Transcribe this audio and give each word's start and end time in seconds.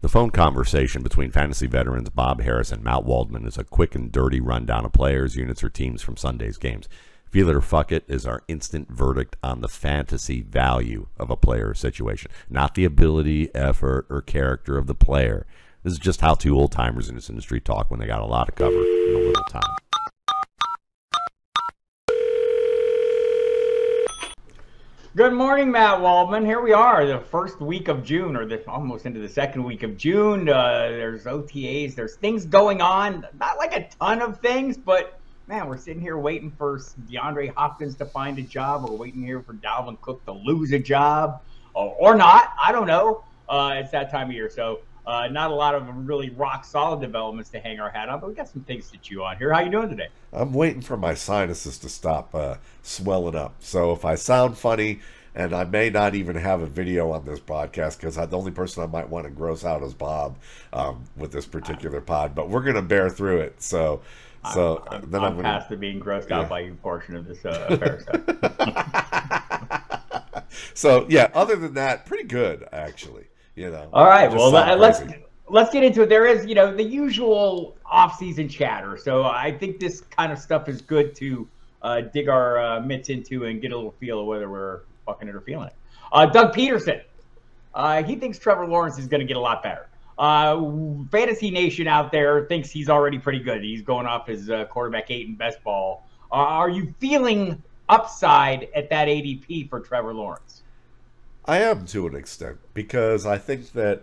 The 0.00 0.08
phone 0.08 0.30
conversation 0.30 1.02
between 1.02 1.32
fantasy 1.32 1.66
veterans 1.66 2.08
Bob 2.10 2.40
Harris 2.40 2.70
and 2.70 2.84
Matt 2.84 3.02
Waldman 3.04 3.44
is 3.44 3.58
a 3.58 3.64
quick 3.64 3.96
and 3.96 4.12
dirty 4.12 4.38
rundown 4.38 4.84
of 4.84 4.92
players, 4.92 5.34
units, 5.34 5.64
or 5.64 5.70
teams 5.70 6.02
from 6.02 6.16
Sunday's 6.16 6.56
games. 6.56 6.88
Feel 7.32 7.48
it 7.48 7.56
or 7.56 7.60
fuck 7.60 7.90
it 7.90 8.04
is 8.06 8.24
our 8.24 8.44
instant 8.46 8.88
verdict 8.92 9.34
on 9.42 9.60
the 9.60 9.66
fantasy 9.66 10.40
value 10.40 11.08
of 11.18 11.30
a 11.30 11.36
player 11.36 11.74
situation, 11.74 12.30
not 12.48 12.76
the 12.76 12.84
ability, 12.84 13.52
effort, 13.56 14.06
or 14.08 14.22
character 14.22 14.78
of 14.78 14.86
the 14.86 14.94
player. 14.94 15.48
This 15.82 15.94
is 15.94 15.98
just 15.98 16.20
how 16.20 16.34
two 16.34 16.56
old 16.56 16.70
timers 16.70 17.08
in 17.08 17.16
this 17.16 17.28
industry 17.28 17.60
talk 17.60 17.90
when 17.90 17.98
they 17.98 18.06
got 18.06 18.22
a 18.22 18.26
lot 18.26 18.48
of 18.48 18.54
cover 18.54 18.70
in 18.70 19.14
a 19.16 19.18
little 19.18 19.44
time. 19.50 19.97
Good 25.18 25.32
morning, 25.32 25.72
Matt 25.72 26.00
Waldman. 26.00 26.46
Here 26.46 26.60
we 26.60 26.72
are, 26.72 27.04
the 27.04 27.18
first 27.18 27.60
week 27.60 27.88
of 27.88 28.04
June, 28.04 28.36
or 28.36 28.46
the, 28.46 28.64
almost 28.70 29.04
into 29.04 29.18
the 29.18 29.28
second 29.28 29.64
week 29.64 29.82
of 29.82 29.96
June. 29.96 30.48
Uh, 30.48 30.90
there's 30.90 31.24
OTAs, 31.24 31.96
there's 31.96 32.14
things 32.14 32.44
going 32.46 32.80
on. 32.80 33.26
Not 33.40 33.58
like 33.58 33.74
a 33.74 33.88
ton 33.98 34.22
of 34.22 34.38
things, 34.38 34.76
but 34.76 35.18
man, 35.48 35.66
we're 35.66 35.76
sitting 35.76 36.00
here 36.00 36.16
waiting 36.16 36.52
for 36.52 36.78
DeAndre 37.10 37.52
Hopkins 37.52 37.96
to 37.96 38.06
find 38.06 38.38
a 38.38 38.42
job. 38.42 38.88
We're 38.88 38.94
waiting 38.94 39.24
here 39.24 39.42
for 39.42 39.54
Dalvin 39.54 40.00
Cook 40.02 40.24
to 40.26 40.32
lose 40.32 40.70
a 40.70 40.78
job, 40.78 41.42
or, 41.74 41.96
or 41.98 42.14
not. 42.14 42.52
I 42.62 42.70
don't 42.70 42.86
know. 42.86 43.24
Uh, 43.48 43.74
it's 43.78 43.90
that 43.90 44.12
time 44.12 44.28
of 44.28 44.34
year, 44.34 44.48
so 44.48 44.82
uh, 45.08 45.26
not 45.28 45.50
a 45.50 45.54
lot 45.54 45.74
of 45.74 45.88
really 46.06 46.28
rock 46.28 46.66
solid 46.66 47.00
developments 47.00 47.48
to 47.48 47.58
hang 47.58 47.80
our 47.80 47.88
hat 47.88 48.10
on, 48.10 48.20
but 48.20 48.28
we 48.28 48.34
got 48.34 48.46
some 48.46 48.62
things 48.64 48.90
to 48.90 48.98
chew 48.98 49.22
on 49.24 49.38
here. 49.38 49.50
How 49.50 49.60
you 49.60 49.70
doing 49.70 49.88
today? 49.88 50.08
I'm 50.34 50.52
waiting 50.52 50.82
for 50.82 50.98
my 50.98 51.14
sinuses 51.14 51.78
to 51.78 51.88
stop 51.88 52.34
uh, 52.34 52.56
swelling 52.82 53.34
up. 53.34 53.54
So 53.60 53.92
if 53.92 54.04
I 54.04 54.16
sound 54.16 54.58
funny, 54.58 55.00
and 55.34 55.54
I 55.54 55.64
may 55.64 55.88
not 55.88 56.14
even 56.14 56.36
have 56.36 56.60
a 56.60 56.66
video 56.66 57.10
on 57.12 57.24
this 57.24 57.40
podcast 57.40 57.96
because 57.96 58.16
the 58.16 58.36
only 58.36 58.50
person 58.50 58.82
I 58.82 58.86
might 58.86 59.08
want 59.08 59.24
to 59.24 59.30
gross 59.30 59.64
out 59.64 59.82
is 59.82 59.94
Bob 59.94 60.36
um, 60.74 61.04
with 61.16 61.32
this 61.32 61.46
particular 61.46 62.02
pod. 62.02 62.34
But 62.34 62.50
we're 62.50 62.62
gonna 62.62 62.82
bear 62.82 63.08
through 63.08 63.38
it. 63.38 63.62
So, 63.62 64.02
so 64.52 64.84
I'm, 64.90 65.10
then 65.10 65.22
I'm, 65.22 65.28
I'm 65.28 65.36
gonna, 65.36 65.48
past 65.48 65.70
the 65.70 65.76
being 65.76 66.00
grossed 66.00 66.28
yeah. 66.28 66.40
out 66.40 66.50
by 66.50 66.60
you 66.60 66.74
portion 66.74 67.16
of 67.16 67.26
this 67.26 67.42
uh, 67.46 68.02
so 70.74 71.06
yeah, 71.08 71.30
other 71.32 71.56
than 71.56 71.72
that, 71.74 72.04
pretty 72.04 72.24
good 72.24 72.68
actually. 72.72 73.24
You 73.58 73.70
know. 73.70 73.88
All 73.92 74.06
right. 74.06 74.30
Well, 74.30 74.50
let's 74.50 75.02
let's 75.48 75.72
get 75.72 75.82
into 75.82 76.02
it. 76.02 76.08
There 76.08 76.26
is, 76.26 76.46
you 76.46 76.54
know, 76.54 76.74
the 76.74 76.82
usual 76.82 77.76
off-season 77.86 78.48
chatter. 78.48 78.96
So 78.96 79.24
I 79.24 79.50
think 79.50 79.80
this 79.80 80.00
kind 80.00 80.32
of 80.32 80.38
stuff 80.38 80.68
is 80.68 80.80
good 80.80 81.14
to 81.16 81.48
uh, 81.82 82.00
dig 82.02 82.28
our 82.28 82.58
uh, 82.58 82.80
mitts 82.80 83.08
into 83.08 83.44
and 83.44 83.60
get 83.60 83.72
a 83.72 83.76
little 83.76 83.94
feel 83.98 84.20
of 84.20 84.26
whether 84.26 84.48
we're 84.48 84.80
fucking 85.06 85.28
it 85.28 85.34
or 85.34 85.40
feeling 85.40 85.68
it. 85.68 85.74
Uh, 86.12 86.26
Doug 86.26 86.54
Pederson, 86.54 87.02
Uh, 87.74 88.02
he 88.02 88.16
thinks 88.16 88.38
Trevor 88.38 88.66
Lawrence 88.66 88.98
is 88.98 89.06
going 89.06 89.20
to 89.20 89.26
get 89.26 89.36
a 89.36 89.40
lot 89.40 89.62
better. 89.62 89.88
Uh, 90.18 90.60
Fantasy 91.10 91.50
Nation 91.50 91.86
out 91.86 92.10
there 92.10 92.44
thinks 92.46 92.70
he's 92.70 92.88
already 92.88 93.18
pretty 93.18 93.38
good. 93.38 93.62
He's 93.62 93.82
going 93.82 94.06
off 94.06 94.26
his 94.26 94.50
uh, 94.50 94.64
quarterback 94.66 95.10
eight 95.10 95.26
in 95.26 95.34
best 95.36 95.62
ball. 95.62 96.06
are 96.30 96.68
you 96.68 96.92
feeling 96.98 97.62
upside 97.88 98.68
at 98.74 98.90
that 98.90 99.08
ADP 99.08 99.70
for 99.70 99.80
Trevor 99.80 100.12
Lawrence? 100.12 100.62
I 101.48 101.60
am 101.60 101.86
to 101.86 102.06
an 102.06 102.14
extent 102.14 102.58
because 102.74 103.24
I 103.24 103.38
think 103.38 103.72
that 103.72 104.02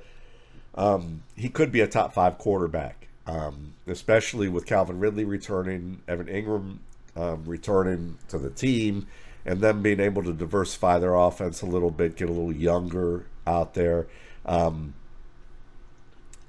um, 0.74 1.22
he 1.36 1.48
could 1.48 1.72
be 1.72 1.80
a 1.80 1.88
top 1.88 2.12
five 2.12 2.40
quarterback, 2.40 3.08
um, 3.28 3.76
especially 3.86 4.50
with 4.50 4.66
Calvin 4.66 5.00
Ridley 5.00 5.26
returning, 5.26 6.02
Evan 6.08 6.26
Engram 6.26 6.80
um, 7.16 7.44
returning 7.46 8.18
to 8.30 8.40
the 8.40 8.50
team, 8.50 9.06
and 9.46 9.62
them 9.62 9.84
being 9.84 10.00
able 10.00 10.24
to 10.24 10.34
diversify 10.34 10.98
their 10.98 11.14
offense 11.14 11.62
a 11.62 11.68
little 11.68 11.92
bit, 11.92 12.18
get 12.18 12.30
a 12.30 12.34
little 12.34 12.52
younger 12.52 13.28
out 13.46 13.76
there. 13.76 14.08
Um, 14.44 14.96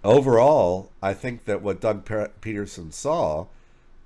overall, 0.03 0.91
I 1.03 1.13
think 1.13 1.45
that 1.45 1.61
what 1.61 1.83
Doug 1.83 2.07
Pederson 2.07 2.91
saw 2.91 3.49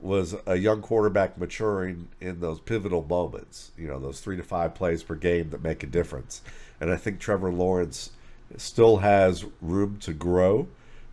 was 0.03 0.35
a 0.47 0.57
young 0.57 0.83
quarterback 0.83 1.39
maturing 1.39 2.09
in 2.21 2.41
those 2.41 2.61
pivotal 2.61 3.05
moments, 3.05 3.73
you 3.77 3.87
know, 3.87 3.99
those 3.99 4.21
three 4.21 4.37
to 4.37 4.43
five 4.43 4.75
plays 4.75 5.03
per 5.03 5.15
game 5.15 5.51
that 5.51 5.63
make 5.63 5.83
a 5.83 5.87
difference. 5.87 6.43
And 6.81 6.91
I 6.91 6.97
think 6.97 7.19
Trevor 7.19 7.53
Lawrence 7.53 8.11
still 8.57 8.99
has 8.99 9.45
room 9.61 9.99
to 10.01 10.13
grow 10.13 10.69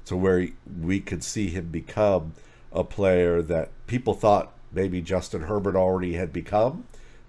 to 0.06 0.16
where 0.16 0.48
we 0.82 1.00
could 1.00 1.24
see 1.24 1.50
him 1.50 1.68
become 1.68 2.34
a 2.72 2.84
player 2.84 3.42
that 3.42 3.70
people 3.88 4.14
thought 4.14 4.54
maybe 4.72 5.02
Justin 5.02 5.42
Herbert 5.44 5.76
already 5.76 6.14
had 6.14 6.32
become, 6.32 6.86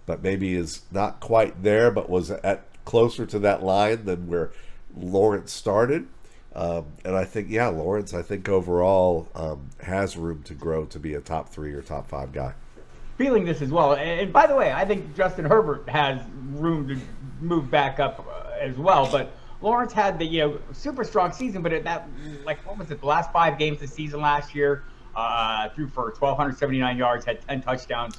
but 0.07 0.23
maybe 0.23 0.55
is 0.55 0.83
not 0.91 1.21
quite 1.21 1.63
there, 1.63 1.91
but 1.91 2.09
was 2.09 2.31
at 2.31 2.65
closer 2.85 3.27
to 3.27 3.39
that 3.41 3.63
line 3.63 4.05
than 4.05 4.29
where 4.29 4.51
Lawrence 4.97 5.53
started. 5.53 6.07
Um, 6.55 6.87
and 7.05 7.15
I 7.15 7.25
think, 7.25 7.51
yeah, 7.51 7.69
Lawrence, 7.69 8.15
I 8.15 8.23
think 8.23 8.49
overall 8.49 9.29
um, 9.35 9.69
has 9.81 10.17
room 10.17 10.43
to 10.45 10.55
grow 10.55 10.87
to 10.87 10.99
be 10.99 11.15
a 11.15 11.21
top 11.21 11.51
three 11.51 11.73
or 11.73 11.83
top 11.83 12.09
five 12.09 12.33
guy 12.33 12.55
feeling 13.19 13.45
this 13.45 13.61
as 13.61 13.71
well. 13.71 13.95
And 13.95 14.33
by 14.33 14.47
the 14.47 14.55
way, 14.55 14.73
I 14.73 14.85
think 14.85 15.15
Justin 15.15 15.45
Herbert 15.45 15.89
has 15.89 16.23
room 16.53 16.89
to 16.89 16.97
move 17.41 17.71
back 17.71 17.99
up 17.99 18.25
uh, 18.27 18.53
as 18.61 18.77
well. 18.77 19.09
But 19.11 19.33
Lawrence 19.61 19.93
had 19.93 20.19
the 20.19 20.25
you 20.25 20.41
know 20.41 20.61
super 20.73 21.05
strong 21.05 21.33
season, 21.33 21.61
but 21.61 21.73
at 21.73 21.85
that 21.85 22.09
like 22.45 22.65
what 22.65 22.79
was 22.79 22.91
it? 22.91 23.01
The 23.01 23.07
last 23.07 23.33
five 23.33 23.59
games 23.59 23.83
of 23.83 23.91
the 23.91 23.95
season 23.95 24.21
last 24.21 24.55
year, 24.55 24.85
uh, 25.17 25.69
threw 25.71 25.89
for 25.89 26.05
1,279 26.05 26.97
yards, 26.97 27.27
had 27.27 27.43
10 27.47 27.61
touchdowns, 27.61 28.19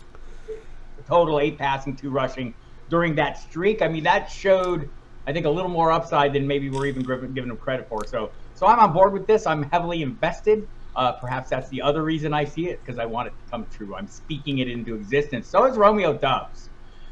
total 1.08 1.40
eight 1.40 1.58
passing, 1.58 1.96
two 1.96 2.10
rushing 2.10 2.54
during 2.90 3.16
that 3.16 3.38
streak. 3.40 3.82
I 3.82 3.88
mean 3.88 4.04
that 4.04 4.30
showed. 4.30 4.90
I 5.30 5.32
think 5.32 5.46
a 5.46 5.50
little 5.50 5.70
more 5.70 5.92
upside 5.92 6.34
than 6.34 6.48
maybe 6.48 6.72
we're 6.72 6.88
even 6.88 7.04
giving 7.04 7.52
him 7.52 7.58
credit 7.58 7.88
for. 7.88 8.04
So, 8.08 8.32
so 8.56 8.66
I'm 8.66 8.80
on 8.80 8.92
board 8.92 9.14
with 9.14 9.28
this. 9.28 9.46
I'm 9.46 9.62
heavily 9.62 10.02
invested. 10.02 10.68
Uh, 10.96 11.12
perhaps 11.12 11.52
that's 11.52 11.70
the 11.70 11.84
other 11.84 12.02
reason 12.02 12.34
I 12.34 12.46
see 12.46 12.68
it 12.68 12.84
because 12.84 12.98
I 12.98 13.06
want 13.06 13.28
it 13.28 13.34
to 13.46 13.52
come 13.52 13.68
true. 13.70 13.94
I'm 13.94 14.08
speaking 14.08 14.58
it 14.58 14.68
into 14.68 14.96
existence. 14.96 15.48
So 15.48 15.66
is 15.66 15.78
Romeo 15.78 16.14
Doubs 16.14 16.70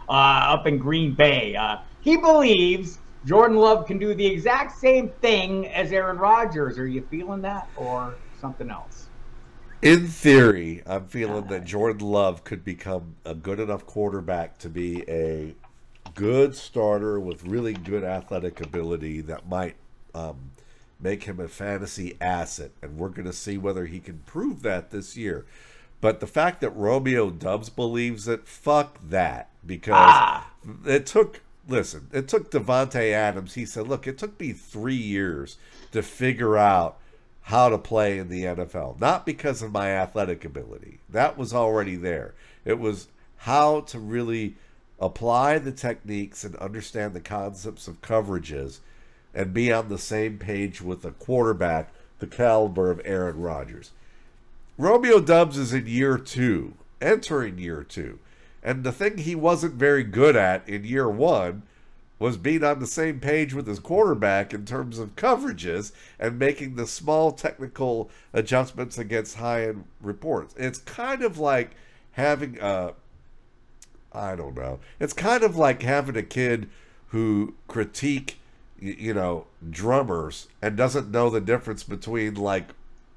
uh, 0.10 0.14
up 0.14 0.66
in 0.66 0.80
Green 0.80 1.14
Bay. 1.14 1.56
Uh, 1.56 1.78
he 2.02 2.18
believes 2.18 2.98
Jordan 3.24 3.58
Love 3.58 3.86
can 3.86 4.00
do 4.00 4.16
the 4.16 4.26
exact 4.26 4.80
same 4.80 5.10
thing 5.22 5.68
as 5.68 5.92
Aaron 5.92 6.18
Rodgers. 6.18 6.80
Are 6.80 6.88
you 6.88 7.06
feeling 7.12 7.44
that 7.44 7.70
or 7.78 8.16
something 8.42 8.72
else? 8.72 9.10
In 9.84 10.08
theory, 10.08 10.82
I'm 10.88 11.06
feeling 11.06 11.46
that 11.50 11.66
Jordan 11.66 12.08
Love 12.08 12.44
could 12.44 12.66
become 12.66 13.18
a 13.26 13.36
good 13.36 13.60
enough 13.60 13.86
quarterback 13.86 14.58
to 14.58 14.70
be 14.70 15.08
a 15.08 15.56
good 16.18 16.56
starter 16.56 17.20
with 17.20 17.46
really 17.46 17.74
good 17.74 18.04
athletic 18.04 18.60
ability 18.60 19.22
that 19.22 19.48
might 19.48 19.76
um, 20.16 20.50
make 21.00 21.24
him 21.24 21.40
a 21.40 21.48
fantasy 21.48 22.18
asset, 22.20 22.72
and 22.82 22.98
we're 22.98 23.10
going 23.10 23.28
to 23.28 23.34
see 23.34 23.56
whether 23.56 23.86
he 23.86 24.00
can 24.00 24.24
prove 24.26 24.64
that 24.64 24.90
this 24.90 25.16
year. 25.16 25.46
But 26.02 26.20
the 26.20 26.28
fact 26.28 26.60
that 26.62 26.72
Romeo 26.72 27.30
Doubs 27.30 27.70
believes 27.70 28.28
it, 28.28 28.48
fuck 28.48 28.98
that, 29.08 29.50
because 29.66 29.94
ah. 29.96 30.52
it 30.86 31.06
took. 31.06 31.42
Listen, 31.70 32.08
it 32.14 32.28
took 32.28 32.50
Davante 32.50 33.12
Adams. 33.12 33.54
He 33.54 33.66
said, 33.66 33.88
"Look, 33.88 34.08
it 34.08 34.18
took 34.18 34.40
me 34.40 34.54
three 34.54 34.96
years 34.96 35.58
to 35.92 36.02
figure 36.02 36.58
out 36.58 36.98
how 37.42 37.70
to 37.70 37.78
play 37.78 38.18
in 38.18 38.30
the 38.30 38.44
NFL. 38.44 39.00
Not 39.00 39.26
because 39.26 39.62
of 39.62 39.72
my 39.72 39.90
athletic 39.90 40.44
ability; 40.46 41.00
that 41.10 41.38
was 41.38 41.54
already 41.54 41.96
there. 41.96 42.34
It 42.66 42.80
was 42.80 43.08
how 43.38 43.82
to 43.82 44.00
really." 44.00 44.56
Apply 45.00 45.60
the 45.60 45.72
techniques 45.72 46.44
and 46.44 46.56
understand 46.56 47.14
the 47.14 47.20
concepts 47.20 47.88
of 47.88 48.02
coverages 48.02 48.80
and 49.34 49.54
be 49.54 49.72
on 49.72 49.90
the 49.90 49.98
same 49.98 50.40
page 50.40 50.82
with 50.82 51.06
a 51.06 51.12
quarterback 51.12 51.92
the 52.20 52.28
caliber 52.28 52.90
of 52.90 53.02
Aaron 53.06 53.40
Rodgers. 53.40 53.92
Romeo 54.78 55.20
Doubs 55.20 55.58
is 55.58 55.74
in 55.74 55.88
year 55.88 56.18
two, 56.18 56.74
entering 57.02 57.58
year 57.58 57.84
two. 57.84 58.20
And 58.64 58.84
the 58.84 58.92
thing 58.92 59.20
he 59.20 59.36
wasn't 59.36 59.76
very 59.76 60.04
good 60.04 60.36
at 60.36 60.68
in 60.68 60.84
year 60.84 61.10
one 61.10 61.64
was 62.20 62.38
being 62.38 62.64
on 62.64 62.80
the 62.80 62.88
same 62.88 63.20
page 63.20 63.54
with 63.54 63.68
his 63.68 63.80
quarterback 63.80 64.54
in 64.54 64.66
terms 64.66 64.98
of 64.98 65.16
coverages 65.16 65.92
and 66.20 66.40
making 66.40 66.76
the 66.76 66.88
small 66.88 67.32
technical 67.32 68.10
adjustments 68.34 68.98
against 68.98 69.38
high 69.38 69.68
end 69.68 69.86
reports. 70.02 70.56
It's 70.58 70.80
kind 70.80 71.22
of 71.22 71.38
like 71.38 71.76
having 72.14 72.58
a, 72.60 72.94
I 74.12 74.36
don't 74.36 74.56
know, 74.56 74.80
it's 75.00 75.14
kind 75.14 75.44
of 75.44 75.56
like 75.56 75.82
having 75.82 76.18
a 76.18 76.24
kid 76.24 76.70
who 77.08 77.56
critique 77.68 78.40
you 78.80 79.14
know 79.14 79.48
drummers 79.70 80.48
and 80.62 80.78
doesn't 80.78 81.10
know 81.12 81.30
the 81.30 81.42
difference 81.42 81.84
between 81.84 82.36
like 82.36 82.70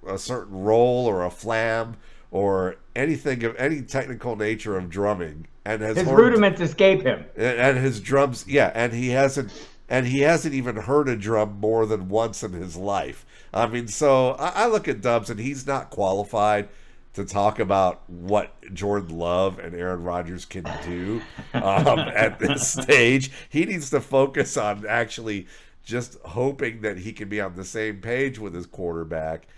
a 0.06 0.19
certain 0.19 0.62
roll 0.62 1.06
or 1.06 1.25
a 1.25 1.31
flam 1.31 1.96
or 2.31 2.76
anything 2.96 3.44
of 3.44 3.54
any 3.56 3.82
technical 3.82 4.37
nature 4.37 4.76
of 4.76 4.88
drumming 4.88 5.46
and 5.64 5.82
has 5.82 5.96
his 5.96 6.06
rudiments 6.06 6.60
escape 6.60 7.02
him. 7.02 7.25
And 7.36 7.76
his 7.76 8.00
drums 8.00 8.44
yeah 8.48 8.72
and 8.75 8.93
he 8.93 9.10
hasn't 9.10 9.52
and 9.88 10.06
he 10.06 10.20
hasn't 10.20 10.54
even 10.54 10.76
heard 10.76 11.08
a 11.08 11.16
drum 11.16 11.58
more 11.60 11.84
than 11.84 12.08
once 12.08 12.43
in 12.43 12.52
his 12.52 12.76
life. 12.76 13.26
I 13.52 13.66
mean 13.66 13.88
so 13.88 14.31
i, 14.32 14.64
I 14.64 14.66
look 14.66 14.88
at 14.88 15.02
Doubs 15.02 15.28
and 15.28 15.40
he's 15.40 15.66
not 15.66 15.90
qualified 15.90 16.69
to 17.14 17.24
talk 17.24 17.58
about 17.58 18.08
what 18.08 18.54
Jordan 18.72 19.18
Love 19.18 19.58
and 19.58 19.74
Aaron 19.74 20.04
Rodgers 20.04 20.44
can 20.44 20.64
do 20.84 21.20
um, 21.54 21.98
at 21.98 22.38
this 22.38 22.68
stage. 22.68 23.32
He 23.48 23.64
needs 23.64 23.90
to 23.90 24.00
focus 24.00 24.56
on 24.56 24.86
actually 24.86 25.48
just 25.82 26.18
hoping 26.24 26.82
that 26.82 26.98
he 26.98 27.12
can 27.12 27.28
be 27.28 27.40
on 27.40 27.56
the 27.56 27.64
same 27.64 28.00
page 28.00 28.38
with 28.38 28.54
his 28.54 28.66
quarterback, 28.66 29.48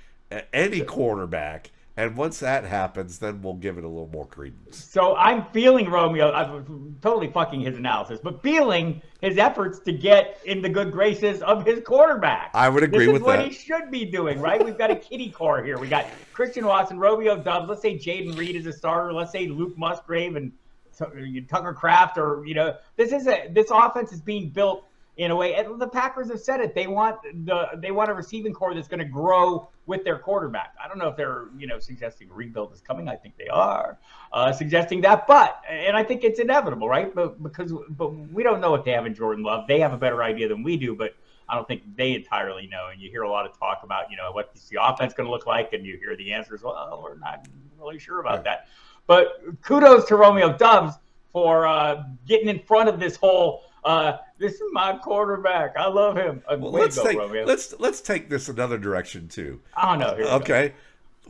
any 0.52 0.80
quarterback. 0.80 1.70
And 1.96 2.16
once 2.16 2.38
that 2.40 2.64
happens, 2.64 3.18
then 3.18 3.42
we'll 3.42 3.54
give 3.54 3.76
it 3.76 3.84
a 3.84 3.88
little 3.88 4.08
more 4.08 4.26
credence. 4.26 4.82
So 4.82 5.14
I'm 5.14 5.44
feeling 5.52 5.90
Romeo. 5.90 6.32
I'm 6.32 6.96
totally 7.02 7.30
fucking 7.30 7.60
his 7.60 7.76
analysis, 7.76 8.18
but 8.22 8.42
feeling 8.42 9.02
his 9.20 9.36
efforts 9.36 9.78
to 9.80 9.92
get 9.92 10.40
in 10.46 10.62
the 10.62 10.70
good 10.70 10.90
graces 10.90 11.42
of 11.42 11.66
his 11.66 11.80
quarterback. 11.84 12.50
I 12.54 12.70
would 12.70 12.82
agree 12.82 13.06
this 13.06 13.12
with 13.12 13.22
is 13.22 13.26
what 13.26 13.44
he 13.44 13.52
should 13.52 13.90
be 13.90 14.06
doing, 14.06 14.40
right? 14.40 14.64
We've 14.64 14.78
got 14.78 14.90
a 14.90 14.96
kitty 14.96 15.30
core 15.30 15.62
here. 15.62 15.78
We 15.78 15.86
got 15.86 16.06
Christian 16.32 16.64
Watson, 16.64 16.98
Romeo 16.98 17.36
Doubs. 17.36 17.68
Let's 17.68 17.82
say 17.82 17.98
Jayden 17.98 18.38
Reed 18.38 18.56
is 18.56 18.64
a 18.64 18.72
starter. 18.72 19.12
Let's 19.12 19.30
say 19.30 19.48
Luke 19.48 19.76
Musgrave 19.76 20.36
and 20.36 20.50
Tucker 20.96 21.74
Kraft, 21.74 22.16
or 22.16 22.42
you 22.46 22.54
know, 22.54 22.76
this 22.96 23.12
is 23.12 23.26
a 23.26 23.48
this 23.50 23.70
offense 23.70 24.12
is 24.12 24.20
being 24.20 24.48
built 24.48 24.86
in 25.22 25.30
a 25.30 25.36
way. 25.36 25.54
And 25.54 25.80
the 25.80 25.86
Packers 25.86 26.30
have 26.30 26.40
said 26.40 26.60
it. 26.60 26.74
They 26.74 26.86
want 26.86 27.18
the 27.44 27.68
they 27.76 27.90
want 27.90 28.10
a 28.10 28.14
receiving 28.14 28.52
corps 28.52 28.74
that's 28.74 28.88
going 28.88 29.00
to 29.00 29.04
grow 29.04 29.68
with 29.86 30.04
their 30.04 30.18
quarterback. 30.18 30.74
I 30.82 30.88
don't 30.88 30.98
know 30.98 31.08
if 31.08 31.16
they're 31.16 31.46
you 31.56 31.66
know 31.66 31.78
suggesting 31.78 32.30
a 32.30 32.34
rebuild 32.34 32.72
is 32.72 32.80
coming. 32.80 33.08
I 33.08 33.16
think 33.16 33.36
they 33.36 33.48
are 33.48 33.98
uh, 34.32 34.52
suggesting 34.52 35.00
that, 35.02 35.26
but 35.26 35.62
and 35.68 35.96
I 35.96 36.02
think 36.02 36.24
it's 36.24 36.40
inevitable, 36.40 36.88
right? 36.88 37.14
But 37.14 37.42
because 37.42 37.72
but 37.90 38.08
we 38.32 38.42
don't 38.42 38.60
know 38.60 38.70
what 38.70 38.84
they 38.84 38.92
have 38.92 39.06
in 39.06 39.14
Jordan 39.14 39.44
Love. 39.44 39.66
They 39.66 39.80
have 39.80 39.92
a 39.92 39.98
better 39.98 40.22
idea 40.22 40.48
than 40.48 40.62
we 40.62 40.76
do, 40.76 40.94
but. 40.94 41.14
I 41.48 41.56
don't 41.56 41.68
think 41.68 41.82
they 41.96 42.14
entirely 42.14 42.66
know. 42.66 42.88
And 42.90 43.02
you 43.02 43.10
hear 43.10 43.22
a 43.22 43.30
lot 43.30 43.44
of 43.44 43.58
talk 43.58 43.80
about, 43.82 44.10
you 44.10 44.16
know, 44.16 44.32
what 44.32 44.54
the 44.54 44.78
offense 44.80 45.12
is 45.12 45.16
going 45.16 45.26
to 45.26 45.30
look 45.30 45.44
like, 45.44 45.74
and 45.74 45.84
you 45.84 45.98
hear 45.98 46.16
the 46.16 46.32
answers. 46.32 46.62
Well, 46.62 47.00
we're 47.02 47.18
not 47.18 47.46
really 47.78 47.98
sure 47.98 48.20
about 48.20 48.36
right. 48.36 48.44
that. 48.44 48.68
But 49.06 49.60
kudos 49.60 50.06
to 50.06 50.16
Romeo 50.16 50.56
Doubs 50.56 50.94
for 51.32 51.66
uh, 51.66 52.04
getting 52.26 52.48
in 52.48 52.60
front 52.60 52.88
of 52.88 53.00
this 53.00 53.16
whole 53.16 53.64
uh, 53.84 54.18
this 54.38 54.54
is 54.54 54.72
my 54.72 54.96
quarterback. 54.96 55.76
I 55.76 55.88
love 55.88 56.16
him. 56.16 56.42
Uh, 56.46 56.56
well, 56.58 56.72
let's 56.72 56.96
go, 56.96 57.04
take 57.04 57.18
Romeo. 57.18 57.44
let's 57.44 57.74
let's 57.80 58.00
take 58.00 58.28
this 58.28 58.48
another 58.48 58.78
direction 58.78 59.28
too. 59.28 59.60
Oh 59.80 59.96
no. 59.96 60.08
okay. 60.36 60.74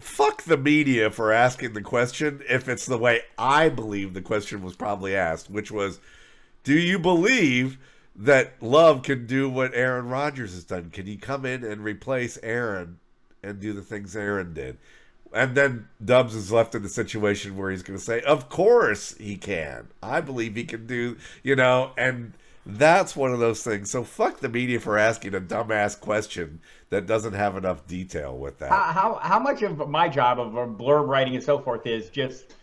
Fuck 0.00 0.42
the 0.44 0.56
media 0.56 1.10
for 1.10 1.32
asking 1.32 1.74
the 1.74 1.82
question 1.82 2.42
if 2.48 2.68
it's 2.68 2.86
the 2.86 2.98
way 2.98 3.22
I 3.38 3.68
believe 3.68 4.14
the 4.14 4.22
question 4.22 4.62
was 4.62 4.74
probably 4.74 5.14
asked, 5.14 5.50
which 5.50 5.70
was, 5.70 5.98
"Do 6.64 6.74
you 6.74 6.98
believe 6.98 7.78
that 8.16 8.62
Love 8.62 9.02
can 9.02 9.26
do 9.26 9.48
what 9.48 9.74
Aaron 9.74 10.08
Rodgers 10.08 10.54
has 10.54 10.64
done? 10.64 10.90
Can 10.90 11.06
he 11.06 11.16
come 11.16 11.46
in 11.46 11.64
and 11.64 11.82
replace 11.82 12.38
Aaron 12.42 12.98
and 13.42 13.60
do 13.60 13.72
the 13.72 13.82
things 13.82 14.14
Aaron 14.14 14.52
did?" 14.52 14.76
And 15.34 15.54
then 15.54 15.88
Doubs 16.04 16.34
is 16.34 16.52
left 16.52 16.74
in 16.74 16.82
the 16.82 16.90
situation 16.90 17.56
where 17.56 17.70
he's 17.70 17.82
going 17.82 17.98
to 17.98 18.04
say, 18.04 18.20
"Of 18.22 18.50
course 18.50 19.16
he 19.16 19.36
can. 19.36 19.88
I 20.02 20.20
believe 20.20 20.56
he 20.56 20.64
can 20.64 20.86
do." 20.86 21.16
You 21.42 21.56
know, 21.56 21.92
and 21.96 22.32
that's 22.64 23.16
one 23.16 23.32
of 23.32 23.38
those 23.38 23.62
things. 23.62 23.90
So 23.90 24.04
fuck 24.04 24.40
the 24.40 24.48
media 24.48 24.78
for 24.78 24.98
asking 24.98 25.34
a 25.34 25.40
dumbass 25.40 25.98
question 25.98 26.60
that 26.90 27.06
doesn't 27.06 27.32
have 27.32 27.56
enough 27.56 27.86
detail 27.86 28.36
with 28.36 28.58
that. 28.58 28.70
How 28.70 28.92
how, 28.92 29.14
how 29.22 29.38
much 29.38 29.62
of 29.62 29.88
my 29.88 30.08
job 30.08 30.38
of 30.38 30.52
blurb 30.52 31.08
writing 31.08 31.34
and 31.34 31.42
so 31.42 31.58
forth 31.58 31.86
is 31.86 32.08
just 32.10 32.54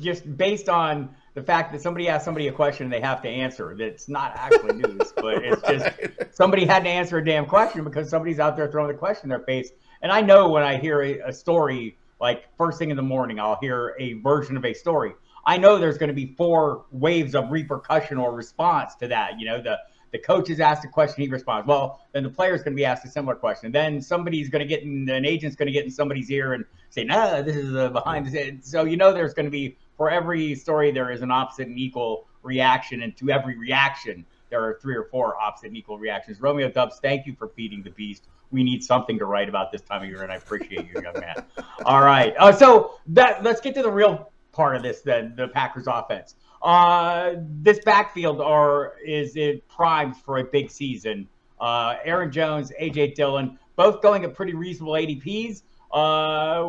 just 0.00 0.36
based 0.36 0.68
on 0.68 1.14
the 1.34 1.42
fact 1.42 1.72
that 1.72 1.80
somebody 1.80 2.08
asked 2.08 2.24
somebody 2.24 2.48
a 2.48 2.52
question 2.52 2.84
and 2.84 2.92
they 2.92 3.00
have 3.00 3.22
to 3.22 3.28
answer. 3.28 3.74
That's 3.78 4.08
not 4.08 4.32
actually 4.36 4.74
news, 4.74 5.12
but 5.16 5.42
it's 5.42 5.62
right. 5.62 6.18
just 6.18 6.36
somebody 6.36 6.66
had 6.66 6.84
to 6.84 6.90
answer 6.90 7.18
a 7.18 7.24
damn 7.24 7.46
question 7.46 7.84
because 7.84 8.10
somebody's 8.10 8.38
out 8.38 8.56
there 8.56 8.70
throwing 8.70 8.88
the 8.88 8.98
question 8.98 9.24
in 9.24 9.28
their 9.30 9.46
face. 9.46 9.70
And 10.02 10.12
I 10.12 10.20
know 10.20 10.50
when 10.50 10.62
I 10.62 10.76
hear 10.76 11.02
a, 11.02 11.28
a 11.28 11.32
story 11.32 11.96
like 12.20 12.44
first 12.56 12.78
thing 12.78 12.90
in 12.90 12.96
the 12.96 13.02
morning, 13.02 13.40
I'll 13.40 13.58
hear 13.60 13.96
a 13.98 14.14
version 14.14 14.56
of 14.56 14.64
a 14.64 14.72
story. 14.72 15.12
I 15.44 15.58
know 15.58 15.78
there's 15.78 15.98
going 15.98 16.08
to 16.08 16.14
be 16.14 16.34
four 16.36 16.84
waves 16.90 17.34
of 17.34 17.50
repercussion 17.50 18.18
or 18.18 18.32
response 18.32 18.94
to 18.96 19.08
that. 19.08 19.38
You 19.38 19.46
know, 19.46 19.62
the 19.62 19.78
the 20.12 20.18
coach 20.18 20.50
is 20.50 20.60
asked 20.60 20.84
a 20.84 20.88
question, 20.88 21.22
he 21.22 21.28
responds. 21.28 21.66
Well, 21.66 22.00
then 22.12 22.22
the 22.22 22.28
player 22.28 22.54
is 22.54 22.62
going 22.62 22.74
to 22.74 22.76
be 22.76 22.84
asked 22.84 23.04
a 23.06 23.08
similar 23.08 23.34
question. 23.34 23.72
Then 23.72 24.00
somebody's 24.00 24.50
going 24.50 24.60
to 24.60 24.66
get 24.66 24.82
in, 24.82 25.08
an 25.08 25.24
agent's 25.24 25.56
going 25.56 25.66
to 25.66 25.72
get 25.72 25.84
in 25.84 25.90
somebody's 25.90 26.30
ear 26.30 26.52
and 26.52 26.64
say, 26.90 27.04
"No, 27.04 27.42
this 27.42 27.56
is 27.56 27.74
a 27.74 27.90
behind 27.90 28.26
the 28.26 28.30
scenes." 28.30 28.70
So 28.70 28.84
you 28.84 28.96
know, 28.96 29.12
there's 29.12 29.34
going 29.34 29.46
to 29.46 29.50
be 29.50 29.76
for 29.96 30.10
every 30.10 30.54
story 30.54 30.92
there 30.92 31.10
is 31.10 31.22
an 31.22 31.30
opposite 31.30 31.68
and 31.68 31.78
equal 31.78 32.26
reaction, 32.42 33.02
and 33.02 33.16
to 33.16 33.30
every 33.30 33.56
reaction 33.56 34.26
there 34.50 34.62
are 34.62 34.78
three 34.82 34.94
or 34.94 35.04
four 35.04 35.40
opposite 35.40 35.68
and 35.68 35.76
equal 35.78 35.98
reactions. 35.98 36.40
Romeo 36.40 36.68
Doubs, 36.70 36.98
thank 37.00 37.26
you 37.26 37.34
for 37.34 37.48
feeding 37.48 37.82
the 37.82 37.90
beast. 37.90 38.28
We 38.50 38.62
need 38.62 38.84
something 38.84 39.18
to 39.18 39.24
write 39.24 39.48
about 39.48 39.72
this 39.72 39.80
time 39.80 40.02
of 40.02 40.08
year, 40.08 40.22
and 40.22 40.30
I 40.30 40.36
appreciate 40.36 40.88
you, 40.94 41.00
young 41.00 41.18
man. 41.18 41.42
All 41.86 42.02
right, 42.02 42.34
uh, 42.38 42.52
so 42.52 42.98
that 43.06 43.42
let's 43.42 43.62
get 43.62 43.74
to 43.76 43.82
the 43.82 43.90
real 43.90 44.31
part 44.52 44.76
of 44.76 44.82
this 44.82 45.00
than 45.00 45.34
the 45.36 45.48
Packers 45.48 45.86
offense. 45.86 46.36
Uh, 46.62 47.34
this 47.38 47.80
backfield 47.80 48.40
are 48.40 48.94
is 49.04 49.36
primed 49.68 50.16
for 50.16 50.38
a 50.38 50.44
big 50.44 50.70
season. 50.70 51.28
Uh, 51.60 51.96
Aaron 52.04 52.30
Jones, 52.30 52.72
AJ 52.80 53.14
Dillon, 53.14 53.58
both 53.76 54.02
going 54.02 54.24
at 54.24 54.34
pretty 54.34 54.54
reasonable 54.54 54.94
ADPs. 54.94 55.62
Uh, 55.92 56.66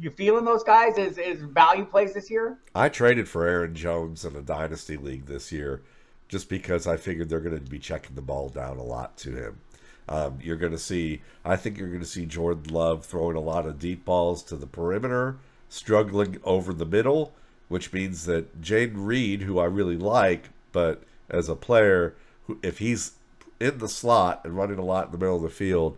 you 0.00 0.10
feeling 0.10 0.44
those 0.44 0.62
guys 0.62 0.96
as, 0.98 1.18
as 1.18 1.40
value 1.40 1.84
plays 1.84 2.14
this 2.14 2.30
year? 2.30 2.58
I 2.74 2.88
traded 2.88 3.28
for 3.28 3.46
Aaron 3.46 3.74
Jones 3.74 4.24
in 4.24 4.34
a 4.34 4.40
dynasty 4.40 4.96
league 4.96 5.26
this 5.26 5.52
year, 5.52 5.82
just 6.28 6.48
because 6.48 6.86
I 6.86 6.96
figured 6.96 7.28
they're 7.28 7.40
going 7.40 7.62
to 7.62 7.70
be 7.70 7.78
checking 7.78 8.14
the 8.14 8.22
ball 8.22 8.48
down 8.48 8.78
a 8.78 8.82
lot 8.82 9.16
to 9.18 9.32
him. 9.32 9.60
Um, 10.08 10.38
you're 10.40 10.56
going 10.56 10.72
to 10.72 10.78
see, 10.78 11.20
I 11.44 11.56
think 11.56 11.78
you're 11.78 11.88
going 11.88 12.00
to 12.00 12.06
see 12.06 12.26
Jordan 12.26 12.72
Love 12.72 13.04
throwing 13.04 13.36
a 13.36 13.40
lot 13.40 13.66
of 13.66 13.78
deep 13.78 14.04
balls 14.04 14.42
to 14.44 14.56
the 14.56 14.66
perimeter 14.66 15.36
struggling 15.68 16.38
over 16.44 16.72
the 16.72 16.86
middle, 16.86 17.32
which 17.68 17.92
means 17.92 18.26
that 18.26 18.60
Jayden 18.60 19.06
Reed, 19.06 19.42
who 19.42 19.58
I 19.58 19.64
really 19.64 19.96
like, 19.96 20.50
but 20.72 21.02
as 21.28 21.48
a 21.48 21.56
player, 21.56 22.14
if 22.62 22.78
he's 22.78 23.12
in 23.58 23.78
the 23.78 23.88
slot 23.88 24.42
and 24.44 24.56
running 24.56 24.78
a 24.78 24.84
lot 24.84 25.06
in 25.06 25.12
the 25.12 25.18
middle 25.18 25.36
of 25.36 25.42
the 25.42 25.48
field, 25.48 25.96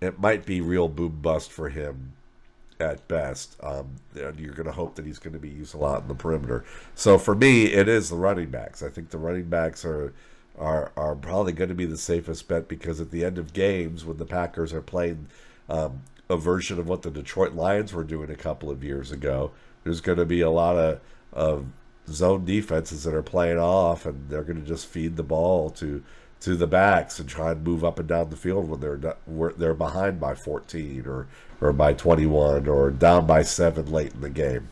it 0.00 0.18
might 0.18 0.46
be 0.46 0.60
real 0.60 0.88
boom 0.88 1.20
bust 1.20 1.52
for 1.52 1.68
him 1.68 2.12
at 2.80 3.06
best. 3.08 3.56
Um, 3.62 3.96
and 4.14 4.38
you're 4.38 4.54
going 4.54 4.66
to 4.66 4.72
hope 4.72 4.96
that 4.96 5.06
he's 5.06 5.18
going 5.18 5.34
to 5.34 5.38
be 5.38 5.48
used 5.48 5.74
a 5.74 5.78
lot 5.78 6.02
in 6.02 6.08
the 6.08 6.14
perimeter. 6.14 6.64
So 6.94 7.18
for 7.18 7.34
me, 7.34 7.66
it 7.66 7.88
is 7.88 8.10
the 8.10 8.16
running 8.16 8.50
backs. 8.50 8.82
I 8.82 8.88
think 8.88 9.10
the 9.10 9.18
running 9.18 9.44
backs 9.44 9.84
are 9.84 10.12
are 10.58 10.92
are 10.98 11.14
probably 11.14 11.52
going 11.52 11.70
to 11.70 11.74
be 11.74 11.86
the 11.86 11.96
safest 11.96 12.46
bet 12.46 12.68
because 12.68 13.00
at 13.00 13.10
the 13.10 13.24
end 13.24 13.38
of 13.38 13.54
games 13.54 14.04
when 14.04 14.18
the 14.18 14.26
Packers 14.26 14.72
are 14.72 14.82
playing 14.82 15.28
um, 15.68 16.02
a 16.32 16.36
version 16.36 16.78
of 16.78 16.88
what 16.88 17.02
the 17.02 17.10
Detroit 17.10 17.52
Lions 17.52 17.92
were 17.92 18.04
doing 18.04 18.30
a 18.30 18.34
couple 18.34 18.70
of 18.70 18.82
years 18.82 19.12
ago. 19.12 19.52
There's 19.84 20.00
going 20.00 20.18
to 20.18 20.24
be 20.24 20.40
a 20.40 20.50
lot 20.50 20.76
of, 20.76 21.00
of 21.32 21.66
zone 22.08 22.44
defenses 22.44 23.04
that 23.04 23.14
are 23.14 23.22
playing 23.22 23.58
off, 23.58 24.06
and 24.06 24.28
they're 24.28 24.42
going 24.42 24.60
to 24.60 24.66
just 24.66 24.86
feed 24.86 25.16
the 25.16 25.22
ball 25.22 25.70
to 25.70 26.02
to 26.40 26.56
the 26.56 26.66
backs 26.66 27.20
and 27.20 27.28
try 27.28 27.52
and 27.52 27.62
move 27.62 27.84
up 27.84 28.00
and 28.00 28.08
down 28.08 28.28
the 28.28 28.36
field 28.36 28.68
when 28.68 28.80
they're 28.80 29.16
they're 29.56 29.74
behind 29.74 30.18
by 30.18 30.34
14 30.34 31.06
or 31.06 31.28
or 31.60 31.72
by 31.72 31.92
21 31.92 32.66
or 32.66 32.90
down 32.90 33.26
by 33.26 33.42
seven 33.42 33.92
late 33.92 34.12
in 34.12 34.20
the 34.22 34.30
game. 34.30 34.68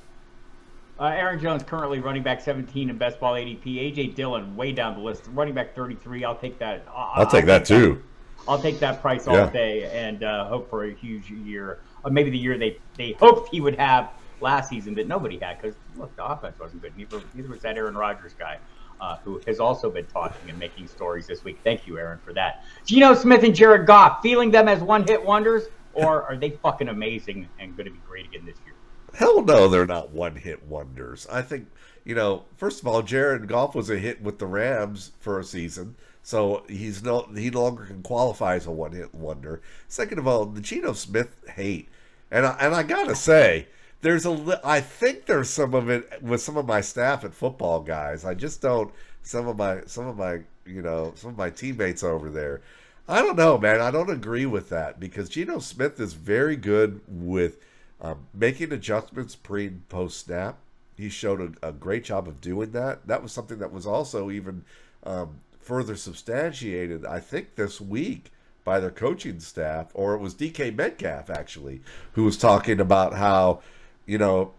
Uh, 0.98 1.04
Aaron 1.04 1.40
Jones 1.40 1.62
currently 1.62 2.00
running 2.00 2.22
back 2.22 2.40
17 2.40 2.90
in 2.90 2.98
best 2.98 3.20
ball 3.20 3.34
ADP. 3.34 3.62
AJ 3.64 4.16
Dillon 4.16 4.56
way 4.56 4.72
down 4.72 4.94
the 4.94 5.00
list, 5.00 5.22
running 5.32 5.54
back 5.54 5.74
33. 5.74 6.24
I'll 6.24 6.34
take 6.34 6.58
that. 6.58 6.84
I'll, 6.88 7.22
I'll 7.22 7.30
take 7.30 7.46
that 7.46 7.64
too. 7.64 7.94
That. 7.94 8.09
I'll 8.48 8.60
take 8.60 8.78
that 8.80 9.00
price 9.00 9.26
all 9.26 9.36
yeah. 9.36 9.50
day 9.50 9.84
and 9.92 10.24
uh, 10.24 10.46
hope 10.46 10.68
for 10.70 10.84
a 10.84 10.94
huge 10.94 11.30
year. 11.30 11.78
Or 12.04 12.10
maybe 12.10 12.30
the 12.30 12.38
year 12.38 12.58
they, 12.58 12.78
they 12.96 13.12
hoped 13.12 13.50
he 13.50 13.60
would 13.60 13.76
have 13.76 14.10
last 14.40 14.68
season 14.68 14.94
that 14.94 15.06
nobody 15.06 15.38
had 15.38 15.60
because, 15.60 15.76
look, 15.96 16.14
the 16.16 16.24
offense 16.24 16.58
wasn't 16.58 16.82
good. 16.82 16.96
Neither, 16.96 17.20
neither 17.34 17.48
was 17.48 17.60
that 17.62 17.76
Aaron 17.76 17.94
Rodgers 17.94 18.34
guy. 18.38 18.58
Uh, 19.00 19.16
who 19.24 19.40
has 19.46 19.60
also 19.60 19.88
been 19.88 20.04
talking 20.04 20.50
and 20.50 20.58
making 20.58 20.86
stories 20.86 21.26
this 21.26 21.42
week. 21.42 21.58
Thank 21.64 21.86
you, 21.86 21.98
Aaron, 21.98 22.18
for 22.22 22.34
that. 22.34 22.66
Geno 22.84 23.14
Smith 23.14 23.42
and 23.44 23.54
Jared 23.54 23.86
Goff, 23.86 24.20
feeling 24.22 24.50
them 24.50 24.68
as 24.68 24.82
one 24.82 25.06
hit 25.06 25.24
wonders, 25.24 25.68
or 25.94 26.22
are 26.24 26.36
they 26.36 26.50
fucking 26.50 26.88
amazing 26.88 27.48
and 27.58 27.74
going 27.78 27.86
to 27.86 27.92
be 27.92 28.00
great 28.06 28.26
again 28.26 28.44
this 28.44 28.58
year? 28.66 28.74
Hell 29.14 29.42
no, 29.42 29.68
they're 29.68 29.86
not 29.86 30.10
one 30.10 30.36
hit 30.36 30.66
wonders. 30.66 31.26
I 31.32 31.40
think, 31.40 31.68
you 32.04 32.14
know, 32.14 32.44
first 32.58 32.82
of 32.82 32.86
all, 32.86 33.00
Jared 33.00 33.48
Goff 33.48 33.74
was 33.74 33.88
a 33.88 33.98
hit 33.98 34.20
with 34.20 34.38
the 34.38 34.46
Rams 34.46 35.12
for 35.18 35.40
a 35.40 35.44
season. 35.44 35.96
So 36.22 36.64
he's 36.68 37.02
no 37.02 37.22
he 37.34 37.50
no 37.50 37.62
longer 37.62 37.86
can 37.86 38.02
qualify 38.02 38.56
as 38.56 38.66
a 38.66 38.70
one 38.70 38.92
hit 38.92 39.14
wonder. 39.14 39.60
Second 39.88 40.18
of 40.18 40.26
all, 40.26 40.44
the 40.46 40.60
Geno 40.60 40.92
Smith 40.92 41.36
hate, 41.48 41.88
and 42.30 42.46
I, 42.46 42.56
and 42.60 42.74
I 42.74 42.82
gotta 42.82 43.16
say, 43.16 43.66
there's 44.02 44.26
a 44.26 44.60
I 44.64 44.80
think 44.80 45.26
there's 45.26 45.50
some 45.50 45.74
of 45.74 45.88
it 45.88 46.22
with 46.22 46.42
some 46.42 46.56
of 46.56 46.66
my 46.66 46.80
staff 46.80 47.24
at 47.24 47.34
football 47.34 47.80
guys. 47.80 48.24
I 48.24 48.34
just 48.34 48.60
don't 48.60 48.92
some 49.22 49.48
of 49.48 49.56
my 49.56 49.82
some 49.86 50.06
of 50.06 50.16
my 50.16 50.40
you 50.66 50.82
know 50.82 51.12
some 51.16 51.30
of 51.30 51.38
my 51.38 51.50
teammates 51.50 52.02
over 52.02 52.28
there. 52.30 52.60
I 53.08 53.22
don't 53.22 53.36
know, 53.36 53.58
man. 53.58 53.80
I 53.80 53.90
don't 53.90 54.10
agree 54.10 54.46
with 54.46 54.68
that 54.68 55.00
because 55.00 55.28
Geno 55.28 55.58
Smith 55.58 55.98
is 55.98 56.12
very 56.12 56.54
good 56.54 57.00
with 57.08 57.58
um, 58.00 58.26
making 58.32 58.72
adjustments 58.72 59.34
pre 59.34 59.66
and 59.66 59.88
post 59.88 60.26
snap. 60.26 60.58
He 60.96 61.08
showed 61.08 61.58
a, 61.62 61.68
a, 61.68 61.72
great 61.72 62.04
job 62.04 62.28
of 62.28 62.40
doing 62.40 62.72
that. 62.72 63.06
That 63.06 63.22
was 63.22 63.32
something 63.32 63.58
that 63.58 63.72
was 63.72 63.86
also 63.86 64.30
even 64.30 64.64
um, 65.02 65.40
further 65.70 65.94
substantiated, 65.94 67.06
I 67.06 67.20
think, 67.20 67.54
this 67.54 67.80
week 67.80 68.32
by 68.64 68.80
their 68.80 68.90
coaching 68.90 69.38
staff, 69.38 69.86
or 69.94 70.14
it 70.14 70.18
was 70.18 70.34
DK 70.34 70.74
Metcalf 70.74 71.30
actually, 71.30 71.80
who 72.14 72.24
was 72.24 72.36
talking 72.36 72.80
about 72.80 73.14
how, 73.14 73.60
you 74.04 74.18
know, 74.18 74.50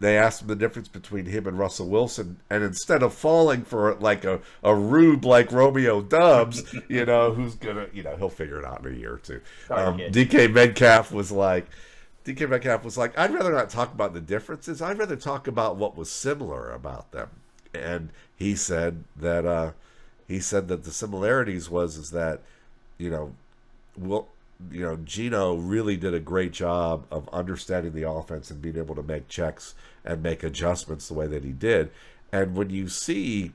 they 0.00 0.18
asked 0.18 0.42
him 0.42 0.48
the 0.48 0.56
difference 0.56 0.88
between 0.88 1.26
him 1.26 1.46
and 1.46 1.56
Russell 1.56 1.88
Wilson, 1.88 2.40
and 2.50 2.64
instead 2.64 3.04
of 3.04 3.14
falling 3.14 3.62
for 3.62 3.94
like 4.00 4.24
a, 4.24 4.40
a 4.64 4.74
rube 4.74 5.24
like 5.24 5.52
Romeo 5.52 6.02
Doubs, 6.02 6.74
you 6.88 7.06
know, 7.06 7.32
who's 7.32 7.54
gonna, 7.54 7.86
you 7.92 8.02
know, 8.02 8.16
he'll 8.16 8.28
figure 8.28 8.58
it 8.58 8.64
out 8.64 8.84
in 8.84 8.92
a 8.92 8.96
year 8.96 9.14
or 9.14 9.18
two. 9.18 9.40
Um. 9.70 9.98
DK 9.98 10.52
Metcalf 10.52 11.12
was 11.12 11.30
like, 11.30 11.66
DK 12.24 12.50
Metcalf 12.50 12.82
was 12.82 12.98
like, 12.98 13.16
I'd 13.16 13.32
rather 13.32 13.52
not 13.52 13.70
talk 13.70 13.94
about 13.94 14.12
the 14.12 14.20
differences. 14.20 14.82
I'd 14.82 14.98
rather 14.98 15.14
talk 15.14 15.46
about 15.46 15.76
what 15.76 15.96
was 15.96 16.10
similar 16.10 16.72
about 16.72 17.12
them. 17.12 17.28
And 17.72 18.10
he 18.34 18.56
said 18.56 19.04
that 19.16 19.46
uh, 19.46 19.72
he 20.26 20.40
said 20.40 20.68
that 20.68 20.84
the 20.84 20.90
similarities 20.90 21.70
was 21.70 21.96
is 21.96 22.10
that, 22.10 22.40
you 22.98 23.10
know, 23.10 23.34
well, 23.96 24.28
you 24.70 24.80
know, 24.80 24.96
Geno 24.96 25.54
really 25.54 25.96
did 25.96 26.14
a 26.14 26.20
great 26.20 26.52
job 26.52 27.06
of 27.10 27.28
understanding 27.28 27.92
the 27.92 28.08
offense 28.08 28.50
and 28.50 28.62
being 28.62 28.76
able 28.76 28.94
to 28.94 29.02
make 29.02 29.28
checks 29.28 29.74
and 30.04 30.22
make 30.22 30.42
adjustments 30.42 31.08
the 31.08 31.14
way 31.14 31.26
that 31.26 31.44
he 31.44 31.52
did. 31.52 31.90
And 32.32 32.56
when 32.56 32.70
you 32.70 32.88
see 32.88 33.52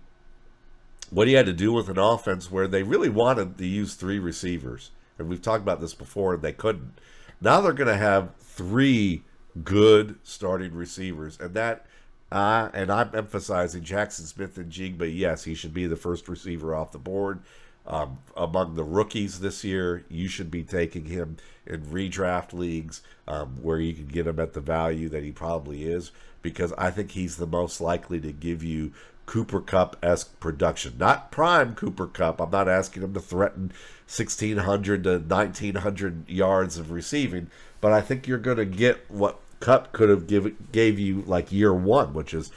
what 1.09 1.27
he 1.27 1.33
had 1.33 1.45
to 1.47 1.53
do 1.53 1.73
with 1.73 1.89
an 1.89 1.97
offense 1.97 2.51
where 2.51 2.67
they 2.67 2.83
really 2.83 3.09
wanted 3.09 3.57
to 3.57 3.65
use 3.65 3.95
three 3.95 4.19
receivers, 4.19 4.91
and 5.17 5.27
we've 5.27 5.41
talked 5.41 5.63
about 5.63 5.81
this 5.81 5.93
before, 5.93 6.35
and 6.35 6.43
they 6.43 6.53
couldn't. 6.53 6.93
Now 7.41 7.61
they're 7.61 7.73
going 7.73 7.87
to 7.87 7.97
have 7.97 8.35
three 8.39 9.23
good 9.63 10.17
starting 10.23 10.73
receivers, 10.73 11.37
and 11.39 11.53
that. 11.55 11.85
Uh, 12.31 12.69
and 12.73 12.89
I'm 12.89 13.13
emphasizing 13.13 13.83
Jaxon 13.83 14.25
Smith-Njigba. 14.25 15.13
Yes, 15.13 15.43
he 15.43 15.53
should 15.53 15.73
be 15.73 15.85
the 15.85 15.97
first 15.97 16.29
receiver 16.29 16.73
off 16.73 16.91
the 16.91 16.97
board. 16.97 17.39
Um, 17.85 18.19
among 18.37 18.75
the 18.75 18.83
rookies 18.83 19.39
this 19.39 19.63
year, 19.63 20.05
you 20.07 20.27
should 20.27 20.51
be 20.51 20.63
taking 20.63 21.05
him 21.05 21.37
in 21.65 21.81
redraft 21.81 22.53
leagues 22.53 23.01
um, 23.27 23.57
where 23.61 23.79
you 23.79 23.93
can 23.93 24.05
get 24.05 24.27
him 24.27 24.39
at 24.39 24.53
the 24.53 24.61
value 24.61 25.09
that 25.09 25.23
he 25.23 25.31
probably 25.31 25.83
is, 25.83 26.11
because 26.41 26.71
I 26.77 26.91
think 26.91 27.11
he's 27.11 27.37
the 27.37 27.47
most 27.47 27.81
likely 27.81 28.21
to 28.21 28.31
give 28.31 28.63
you 28.63 28.93
Cooper 29.25 29.61
Kupp 29.61 29.97
esque 30.03 30.39
production. 30.39 30.95
Not 30.99 31.31
prime 31.31 31.73
Cooper 31.75 32.07
Kupp. 32.07 32.39
I'm 32.39 32.51
not 32.51 32.67
asking 32.67 33.03
him 33.03 33.13
to 33.13 33.19
threaten 33.19 33.71
1,600 34.07 35.03
to 35.03 35.19
1,900 35.19 36.29
yards 36.29 36.77
of 36.77 36.91
receiving, 36.91 37.49
but 37.81 37.91
I 37.91 38.01
think 38.01 38.27
you're 38.27 38.37
going 38.37 38.57
to 38.57 38.65
get 38.65 39.09
what 39.09 39.39
Kupp 39.61 39.93
could 39.93 40.09
have 40.09 40.27
give, 40.27 40.71
gave 40.71 40.99
you 40.99 41.23
like 41.25 41.51
year 41.51 41.73
one, 41.73 42.13
which 42.13 42.33
is 42.33 42.51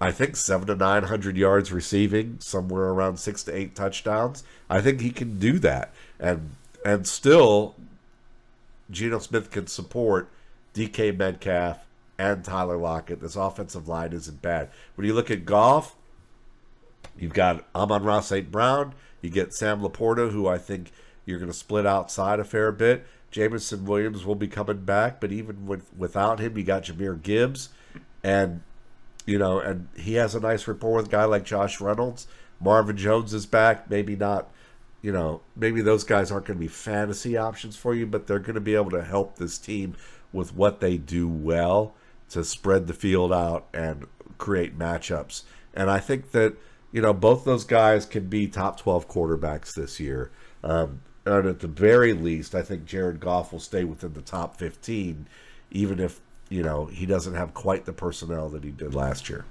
I 0.00 0.10
think 0.10 0.34
seven 0.34 0.66
to 0.66 0.74
nine 0.74 1.04
hundred 1.04 1.36
yards 1.36 1.70
receiving, 1.70 2.38
somewhere 2.40 2.86
around 2.86 3.18
six 3.18 3.44
to 3.44 3.54
eight 3.54 3.76
touchdowns. 3.76 4.42
I 4.68 4.80
think 4.80 5.00
he 5.00 5.10
can 5.10 5.38
do 5.38 5.58
that, 5.60 5.92
and 6.18 6.56
and 6.84 7.06
still, 7.06 7.76
Geno 8.90 9.18
Smith 9.18 9.50
can 9.50 9.66
support 9.66 10.28
DK 10.74 11.16
Metcalf 11.16 11.78
and 12.18 12.44
Tyler 12.44 12.76
Lockett. 12.76 13.20
This 13.20 13.36
offensive 13.36 13.88
line 13.88 14.12
isn't 14.12 14.42
bad. 14.42 14.70
When 14.94 15.06
you 15.06 15.14
look 15.14 15.30
at 15.30 15.44
Goff, 15.44 15.94
you've 17.18 17.34
got 17.34 17.64
Amon-Ra 17.74 18.20
St. 18.20 18.50
Brown. 18.50 18.94
You 19.20 19.30
get 19.30 19.54
Sam 19.54 19.80
LaPorta, 19.80 20.30
who 20.30 20.46
I 20.46 20.58
think 20.58 20.92
you're 21.24 21.38
going 21.38 21.50
to 21.50 21.56
split 21.56 21.86
outside 21.86 22.40
a 22.40 22.44
fair 22.44 22.72
bit. 22.72 23.06
Jameson 23.30 23.84
Williams 23.84 24.24
will 24.24 24.34
be 24.34 24.48
coming 24.48 24.84
back, 24.84 25.20
but 25.20 25.32
even 25.32 25.66
with 25.66 25.92
without 25.96 26.40
him, 26.40 26.56
you 26.58 26.64
got 26.64 26.84
Jahmyr 26.84 27.20
Gibbs, 27.22 27.68
and 28.22 28.62
you 29.26 29.38
know, 29.38 29.60
and 29.60 29.88
he 29.96 30.14
has 30.14 30.34
a 30.34 30.40
nice 30.40 30.66
rapport 30.66 30.96
with 30.96 31.06
a 31.06 31.10
guy 31.10 31.24
like 31.24 31.44
Josh 31.44 31.80
Reynolds. 31.80 32.26
Marvin 32.60 32.96
Jones 32.96 33.32
is 33.32 33.46
back. 33.46 33.88
Maybe 33.88 34.16
not, 34.16 34.50
you 35.02 35.12
know, 35.12 35.40
maybe 35.56 35.80
those 35.80 36.04
guys 36.04 36.30
aren't 36.30 36.46
going 36.46 36.58
to 36.58 36.60
be 36.60 36.68
fantasy 36.68 37.36
options 37.36 37.76
for 37.76 37.94
you, 37.94 38.06
but 38.06 38.26
they're 38.26 38.38
going 38.38 38.54
to 38.54 38.60
be 38.60 38.74
able 38.74 38.90
to 38.90 39.02
help 39.02 39.36
this 39.36 39.56
team 39.58 39.96
with 40.32 40.54
what 40.54 40.80
they 40.80 40.96
do 40.96 41.28
well 41.28 41.94
to 42.30 42.44
spread 42.44 42.86
the 42.86 42.92
field 42.92 43.32
out 43.32 43.66
and 43.72 44.06
create 44.38 44.78
matchups. 44.78 45.42
And 45.74 45.90
I 45.90 45.98
think 45.98 46.32
that, 46.32 46.56
you 46.92 47.00
know, 47.00 47.12
both 47.12 47.44
those 47.44 47.64
guys 47.64 48.04
can 48.06 48.28
be 48.28 48.46
top 48.46 48.78
12 48.78 49.08
quarterbacks 49.08 49.74
this 49.74 49.98
year. 49.98 50.30
Um, 50.62 51.00
and 51.38 51.48
at 51.48 51.60
the 51.60 51.68
very 51.68 52.12
least, 52.12 52.54
I 52.54 52.62
think 52.62 52.84
Jared 52.84 53.20
Goff 53.20 53.52
will 53.52 53.60
stay 53.60 53.84
within 53.84 54.12
the 54.12 54.22
top 54.22 54.56
15, 54.56 55.26
even 55.70 56.00
if 56.00 56.20
you 56.48 56.62
know 56.62 56.86
he 56.86 57.06
doesn't 57.06 57.34
have 57.34 57.54
quite 57.54 57.84
the 57.84 57.92
personnel 57.92 58.48
that 58.50 58.64
he 58.64 58.70
did 58.70 58.94
last 58.94 59.28
year. 59.28 59.44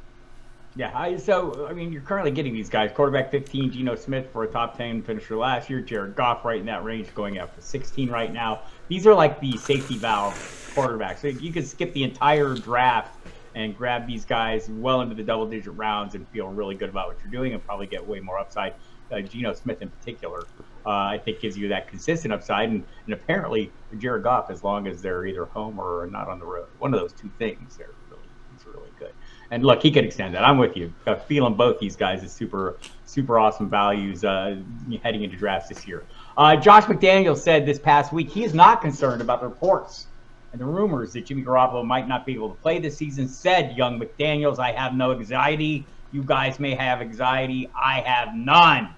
Yeah, 0.75 0.91
I, 0.93 1.17
so 1.17 1.67
I 1.67 1.73
mean, 1.73 1.91
you're 1.91 2.01
currently 2.01 2.31
getting 2.31 2.53
these 2.53 2.69
guys: 2.69 2.91
quarterback 2.93 3.31
15, 3.31 3.71
Geno 3.71 3.95
Smith 3.95 4.29
for 4.31 4.43
a 4.43 4.47
top 4.47 4.77
10 4.77 5.01
finisher 5.01 5.35
last 5.35 5.69
year, 5.69 5.81
Jared 5.81 6.15
Goff 6.15 6.45
right 6.45 6.59
in 6.59 6.65
that 6.67 6.83
range, 6.83 7.13
going 7.15 7.39
up 7.39 7.55
to 7.55 7.61
16 7.61 8.09
right 8.09 8.31
now. 8.31 8.61
These 8.87 9.07
are 9.07 9.13
like 9.13 9.39
the 9.39 9.57
safety 9.57 9.97
valve 9.97 10.33
quarterbacks. 10.75 11.19
So 11.19 11.27
you 11.27 11.51
could 11.51 11.67
skip 11.67 11.93
the 11.93 12.03
entire 12.03 12.53
draft 12.55 13.17
and 13.55 13.75
grab 13.75 14.05
these 14.05 14.25
guys 14.25 14.69
well 14.69 15.01
into 15.01 15.15
the 15.15 15.23
double-digit 15.23 15.75
rounds 15.75 16.13
and 16.13 16.27
feel 16.29 16.47
really 16.47 16.75
good 16.75 16.89
about 16.89 17.07
what 17.07 17.17
you're 17.23 17.31
doing, 17.31 17.53
and 17.53 17.65
probably 17.65 17.87
get 17.87 18.05
way 18.07 18.19
more 18.19 18.37
upside. 18.37 18.73
Uh, 19.11 19.21
Geno 19.21 19.53
Smith 19.53 19.81
in 19.81 19.89
particular, 19.89 20.43
uh, 20.85 20.89
I 20.89 21.19
think 21.23 21.41
gives 21.41 21.57
you 21.57 21.67
that 21.69 21.87
consistent 21.87 22.33
upside, 22.33 22.69
and, 22.69 22.83
and 23.05 23.13
apparently 23.13 23.71
Jared 23.97 24.23
Goff, 24.23 24.49
as 24.49 24.63
long 24.63 24.87
as 24.87 25.01
they're 25.01 25.25
either 25.25 25.45
home 25.45 25.79
or 25.79 26.07
not 26.11 26.27
on 26.27 26.39
the 26.39 26.45
road, 26.45 26.67
one 26.77 26.93
of 26.93 26.99
those 26.99 27.13
two 27.13 27.29
things, 27.37 27.77
they're 27.77 27.93
really, 28.09 28.23
he's 28.51 28.65
really 28.65 28.89
good. 28.97 29.13
And 29.51 29.63
look, 29.63 29.81
he 29.81 29.91
could 29.91 30.05
extend 30.05 30.35
that. 30.35 30.43
I'm 30.43 30.57
with 30.57 30.77
you. 30.77 30.93
Uh, 31.07 31.15
feeling 31.15 31.55
both 31.55 31.79
these 31.79 31.95
guys 31.95 32.23
is 32.23 32.31
super, 32.31 32.77
super 33.05 33.39
awesome 33.39 33.69
values 33.69 34.23
uh, 34.23 34.57
heading 35.01 35.23
into 35.23 35.37
drafts 35.37 35.69
this 35.69 35.87
year. 35.87 36.03
Uh, 36.37 36.55
Josh 36.55 36.83
McDaniel 36.83 37.35
said 37.35 37.65
this 37.65 37.79
past 37.79 38.13
week 38.13 38.29
he 38.29 38.43
is 38.43 38.53
not 38.53 38.81
concerned 38.81 39.21
about 39.21 39.41
the 39.41 39.47
reports 39.47 40.07
and 40.51 40.61
the 40.61 40.65
rumors 40.65 41.13
that 41.13 41.25
Jimmy 41.25 41.43
Garoppolo 41.43 41.85
might 41.85 42.07
not 42.07 42.25
be 42.25 42.33
able 42.33 42.49
to 42.49 42.61
play 42.61 42.79
this 42.79 42.97
season. 42.97 43.27
Said 43.27 43.75
young 43.75 43.99
McDaniels, 43.99 44.59
"I 44.59 44.71
have 44.71 44.93
no 44.93 45.11
anxiety. 45.11 45.85
You 46.11 46.23
guys 46.23 46.59
may 46.59 46.75
have 46.75 47.01
anxiety. 47.01 47.69
I 47.75 48.01
have 48.01 48.35
none." 48.35 48.95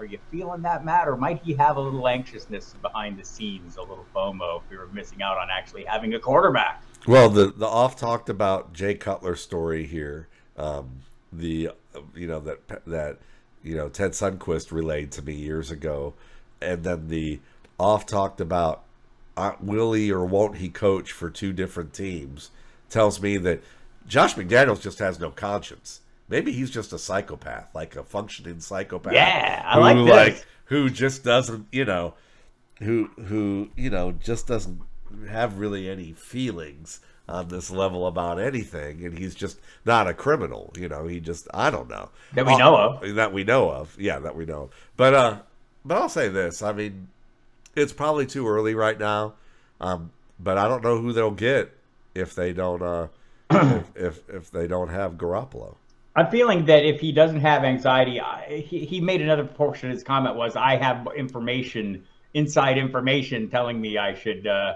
Are 0.00 0.06
you 0.06 0.18
feeling 0.30 0.62
that, 0.62 0.82
Matt, 0.82 1.08
or 1.08 1.14
might 1.14 1.42
he 1.42 1.52
have 1.52 1.76
a 1.76 1.80
little 1.80 2.08
anxiousness 2.08 2.74
behind 2.80 3.18
the 3.18 3.24
scenes, 3.24 3.76
a 3.76 3.82
little 3.82 4.06
FOMO 4.16 4.62
if 4.62 4.70
we 4.70 4.78
were 4.78 4.86
missing 4.86 5.20
out 5.22 5.36
on 5.36 5.48
actually 5.50 5.84
having 5.84 6.14
a 6.14 6.18
quarterback? 6.18 6.82
Well, 7.06 7.28
the 7.28 7.52
the 7.52 7.66
off 7.66 7.96
talked 7.96 8.30
about 8.30 8.72
Jay 8.72 8.94
Cutler 8.94 9.36
story 9.36 9.84
here. 9.84 10.26
Um, 10.56 11.02
the 11.30 11.72
you 12.14 12.26
know 12.26 12.40
that 12.40 12.86
that 12.86 13.18
you 13.62 13.76
know 13.76 13.90
Ted 13.90 14.12
Sundquist 14.12 14.72
relayed 14.72 15.12
to 15.12 15.22
me 15.22 15.34
years 15.34 15.70
ago, 15.70 16.14
and 16.62 16.82
then 16.82 17.08
the 17.08 17.40
off 17.78 18.06
talked 18.06 18.40
about 18.40 18.84
uh, 19.36 19.52
will 19.60 19.92
he 19.92 20.10
or 20.10 20.24
won't 20.24 20.56
he 20.56 20.70
coach 20.70 21.12
for 21.12 21.28
two 21.28 21.52
different 21.52 21.92
teams 21.92 22.50
tells 22.88 23.20
me 23.20 23.36
that 23.36 23.62
Josh 24.06 24.34
McDaniels 24.34 24.80
just 24.80 24.98
has 24.98 25.20
no 25.20 25.30
conscience. 25.30 26.00
Maybe 26.30 26.52
he's 26.52 26.70
just 26.70 26.92
a 26.92 26.98
psychopath, 26.98 27.74
like 27.74 27.96
a 27.96 28.04
functioning 28.04 28.60
psychopath. 28.60 29.12
Yeah, 29.12 29.62
I 29.66 29.74
who, 29.74 29.80
like 29.80 29.96
this. 29.96 30.38
like 30.38 30.46
who 30.66 30.88
just 30.88 31.24
doesn't, 31.24 31.66
you 31.72 31.84
know, 31.84 32.14
who 32.78 33.10
who 33.26 33.68
you 33.76 33.90
know 33.90 34.12
just 34.12 34.46
doesn't 34.46 34.80
have 35.28 35.58
really 35.58 35.90
any 35.90 36.12
feelings 36.12 37.00
on 37.28 37.48
this 37.48 37.70
level 37.70 38.06
about 38.06 38.40
anything, 38.40 39.04
and 39.04 39.18
he's 39.18 39.34
just 39.34 39.58
not 39.84 40.06
a 40.06 40.14
criminal. 40.14 40.72
You 40.78 40.88
know, 40.88 41.06
he 41.06 41.20
just 41.20 41.48
I 41.52 41.70
don't 41.70 41.88
know 41.88 42.10
That 42.34 42.46
we 42.46 42.56
know 42.56 42.76
of. 42.76 43.14
that 43.16 43.32
we 43.32 43.44
know 43.44 43.70
of. 43.70 43.96
Yeah, 43.98 44.20
that 44.20 44.36
we 44.36 44.46
know. 44.46 44.62
Of. 44.62 44.70
But 44.96 45.14
uh, 45.14 45.38
but 45.84 45.98
I'll 45.98 46.08
say 46.08 46.28
this. 46.28 46.62
I 46.62 46.72
mean, 46.72 47.08
it's 47.74 47.92
probably 47.92 48.26
too 48.26 48.46
early 48.48 48.74
right 48.74 48.98
now. 48.98 49.34
Um, 49.80 50.12
but 50.38 50.58
I 50.58 50.68
don't 50.68 50.82
know 50.84 51.00
who 51.00 51.12
they'll 51.12 51.30
get 51.30 51.76
if 52.14 52.34
they 52.34 52.52
don't 52.52 52.82
uh, 52.82 53.08
if, 53.50 53.84
if 53.96 54.28
if 54.28 54.50
they 54.50 54.66
don't 54.66 54.88
have 54.88 55.14
Garoppolo. 55.14 55.74
I'm 56.16 56.28
feeling 56.28 56.64
that 56.66 56.84
if 56.84 57.00
he 57.00 57.12
doesn't 57.12 57.40
have 57.40 57.62
anxiety, 57.62 58.20
I, 58.20 58.64
he, 58.66 58.84
he 58.84 59.00
made 59.00 59.22
another 59.22 59.44
portion 59.44 59.90
of 59.90 59.94
his 59.94 60.02
comment 60.02 60.34
was, 60.34 60.56
I 60.56 60.76
have 60.76 61.06
information, 61.16 62.04
inside 62.34 62.78
information 62.78 63.48
telling 63.48 63.80
me 63.80 63.96
I 63.96 64.14
should, 64.14 64.46
uh, 64.46 64.74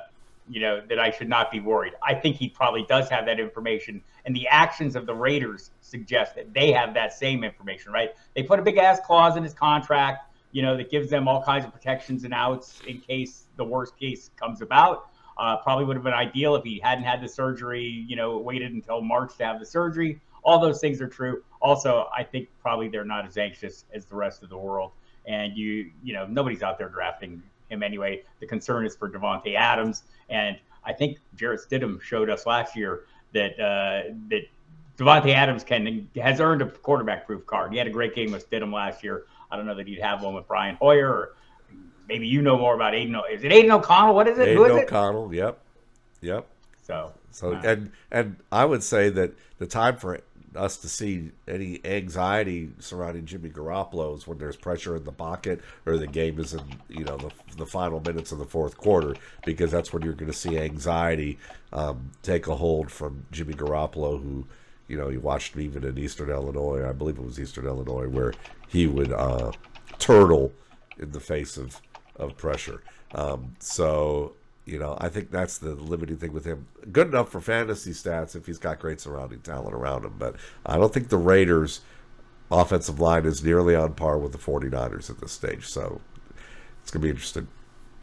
you 0.49 0.61
know, 0.61 0.81
that 0.89 1.01
I 1.01 1.11
should 1.11 1.29
not 1.29 1.51
be 1.51 1.59
worried. 1.59 1.95
I 2.03 2.15
think 2.15 2.37
he 2.37 2.49
probably 2.49 2.85
does 2.89 3.09
have 3.09 3.27
that 3.27 3.41
information. 3.41 4.01
And 4.25 4.35
the 4.35 4.47
actions 4.47 4.95
of 4.95 5.07
the 5.07 5.15
Raiders 5.15 5.73
suggest 5.81 6.37
that 6.37 6.55
they 6.55 6.71
have 6.71 6.95
that 6.95 7.13
same 7.13 7.43
information, 7.43 7.91
right? 7.91 8.15
They 8.37 8.45
put 8.45 8.61
a 8.61 8.63
big 8.63 8.79
ass 8.79 9.01
clause 9.05 9.37
in 9.37 9.43
his 9.43 9.55
contract, 9.55 10.31
you 10.53 10.63
know, 10.63 10.77
that 10.77 10.89
gives 10.89 11.11
them 11.11 11.27
all 11.27 11.43
kinds 11.43 11.65
of 11.65 11.73
protections 11.73 12.23
and 12.23 12.33
outs 12.33 12.81
in 12.87 13.01
case 13.01 13.47
the 13.57 13.65
worst 13.65 13.99
case 13.99 14.31
comes 14.37 14.63
about. 14.63 15.09
Uh, 15.37 15.57
probably 15.57 15.85
would 15.85 15.97
have 15.97 16.05
been 16.05 16.15
ideal 16.15 16.55
if 16.55 16.63
he 16.63 16.79
hadn't 16.79 17.03
had 17.03 17.21
the 17.21 17.29
surgery, 17.29 17.83
you 18.07 18.15
know, 18.15 18.39
waited 18.39 18.73
until 18.73 19.01
March 19.01 19.37
to 19.37 19.45
have 19.45 19.59
the 19.59 19.67
surgery. 19.67 20.21
All 20.45 20.59
those 20.59 20.81
things 20.81 21.01
are 21.01 21.09
true. 21.09 21.43
Also, 21.61 22.09
I 22.17 22.23
think 22.23 22.49
probably 22.61 22.89
they're 22.89 23.05
not 23.05 23.27
as 23.27 23.37
anxious 23.39 23.85
as 23.95 24.05
the 24.05 24.15
rest 24.15 24.43
of 24.43 24.51
the 24.51 24.59
world. 24.59 24.93
And 25.27 25.57
you, 25.57 25.91
you 26.03 26.13
know, 26.13 26.27
nobody's 26.27 26.63
out 26.63 26.79
there 26.79 26.89
drafting 26.91 27.43
him 27.71 27.83
anyway. 27.83 28.23
The 28.41 28.47
concern 28.47 28.85
is 28.85 28.95
for 28.95 29.09
Davante 29.09 29.55
Adams, 29.57 30.03
and 30.29 30.59
I 30.85 30.93
think 30.93 31.19
Jarrett 31.35 31.61
Stidham 31.67 32.01
showed 32.01 32.29
us 32.29 32.45
last 32.47 32.77
year 32.77 33.05
that 33.33 33.59
uh, 33.59 34.13
that 34.29 34.43
Davante 34.99 35.35
Adams 35.35 35.65
can 35.65 36.09
has 36.17 36.41
earned 36.41 36.61
a 36.61 36.67
quarterback-proof 36.67 37.47
card. 37.47 37.73
He 37.73 37.79
had 37.79 37.87
a 37.87 37.91
great 37.91 38.15
game 38.15 38.33
with 38.33 38.49
Stidham 38.49 38.73
last 38.73 39.03
year. 39.03 39.25
I 39.51 39.57
don't 39.57 39.67
know 39.67 39.75
that 39.75 39.87
he'd 39.87 40.01
have 40.01 40.23
one 40.23 40.35
with 40.35 40.47
Brian 40.47 40.77
Hoyer, 40.77 41.09
or 41.09 41.35
maybe 42.07 42.27
you 42.27 42.43
know 42.43 42.59
more 42.59 42.75
about 42.75 42.95
Aidan. 42.95 43.17
O- 43.17 43.25
Is 43.25 43.45
it 43.45 43.51
Aidan 43.53 43.71
O'Connell? 43.73 44.15
What 44.15 44.29
is 44.29 44.39
it? 44.39 44.55
Who 44.55 44.65
Aidan 44.67 44.77
is 44.77 44.83
it? 44.83 44.87
O'Connell. 44.89 45.35
Yep. 45.35 45.59
Yep. 46.21 46.47
So, 46.83 47.13
So 47.31 47.55
uh, 47.55 47.63
and 47.65 47.93
and 48.11 48.37
I 48.53 48.67
would 48.67 48.83
say 48.83 49.09
that 49.09 49.33
the 49.59 49.67
time 49.67 49.97
for 49.97 50.21
us 50.57 50.77
to 50.79 50.89
see 50.89 51.31
any 51.49 51.81
anxiety 51.85 52.71
surrounding 52.79 53.27
Jimmy 53.27 53.51
Garoppolo 53.51 54.17
is 54.17 54.27
when 54.27 54.39
there's 54.39 54.57
pressure 54.57 54.97
in 54.97 55.05
the 55.05 55.13
pocket 55.13 55.61
or 55.87 55.97
the 55.97 56.07
game 56.07 56.39
is 56.39 56.55
in 56.55 56.63
you 56.89 57.05
know 57.05 57.17
the, 57.17 57.31
the 57.57 57.67
final 57.67 58.01
minutes 58.01 58.33
of 58.33 58.39
the 58.39 58.45
fourth 58.45 58.77
quarter 58.77 59.15
because 59.45 59.71
that's 59.71 59.93
when 59.93 60.03
you're 60.03 60.15
going 60.15 60.31
to 60.31 60.37
see 60.37 60.59
anxiety 60.59 61.39
um, 61.73 62.11
take 62.23 62.47
a 62.47 62.55
hold 62.55 62.91
from 62.91 63.27
Jimmy 63.33 63.55
Garoppolo 63.55 64.23
who 64.23 64.47
you 64.89 64.97
know 64.97 65.09
you 65.09 65.21
watched 65.21 65.57
even 65.57 65.85
in 65.85 65.99
Eastern 65.99 66.31
Illinois 66.31 66.89
I 66.89 66.93
believe 66.93 67.19
it 67.19 67.25
was 67.25 67.41
Eastern 67.41 67.67
Illinois 67.67 68.09
where 68.09 68.33
he 68.69 68.87
would 68.87 69.13
uh, 69.13 69.53
turtle 69.99 70.53
in 70.99 71.11
the 71.11 71.21
face 71.21 71.57
of 71.57 71.81
of 72.17 72.37
pressure. 72.37 72.83
Um, 73.15 73.55
so 73.59 74.35
you 74.65 74.79
know, 74.79 74.97
I 75.01 75.09
think 75.09 75.31
that's 75.31 75.59
the 75.59 75.75
limiting 75.75 76.17
thing 76.17 76.33
with 76.33 76.45
him. 76.45 76.67
Good 76.91 77.09
enough 77.09 77.31
for 77.31 77.41
fantasy 77.41 77.91
stats 77.91 78.35
if 78.35 78.47
he's 78.47 78.59
got 78.59 78.79
great 78.79 79.01
surrounding 79.01 79.41
talent 79.41 79.75
around 79.75 80.05
him, 80.05 80.15
but 80.19 80.37
I 80.65 80.77
don't 80.77 80.93
think 80.93 81.09
the 81.09 81.19
Raiders' 81.19 81.81
offensive 82.51 82.99
line 83.01 83.27
is 83.27 83.45
nearly 83.45 83.75
on 83.75 83.95
par 83.95 84.19
with 84.19 84.33
the 84.33 84.39
49ers 84.39 85.11
at 85.11 85.21
this 85.21 85.33
stage. 85.33 85.67
So 85.67 86.01
it's 86.83 86.91
going 86.91 87.03
to 87.03 87.07
be 87.07 87.11
interesting. 87.11 87.49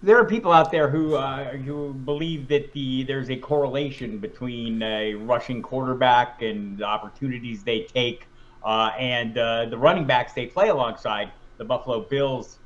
there 0.03 0.17
are 0.17 0.25
people 0.25 0.51
out 0.51 0.71
there 0.71 0.89
who 0.89 1.15
uh, 1.15 1.51
who 1.57 1.93
believe 1.93 2.47
that 2.47 2.73
the 2.73 3.03
there's 3.03 3.29
a 3.29 3.37
correlation 3.37 4.17
between 4.19 4.81
a 4.81 5.13
rushing 5.15 5.61
quarterback 5.61 6.41
and 6.41 6.77
the 6.77 6.83
opportunities 6.83 7.63
they 7.63 7.83
take 7.83 8.27
uh, 8.63 8.91
and 8.99 9.37
uh, 9.37 9.65
the 9.65 9.77
running 9.77 10.05
backs 10.05 10.33
they 10.33 10.45
play 10.47 10.69
alongside. 10.69 11.31
The 11.57 11.65
Buffalo 11.65 12.01
Bills 12.01 12.57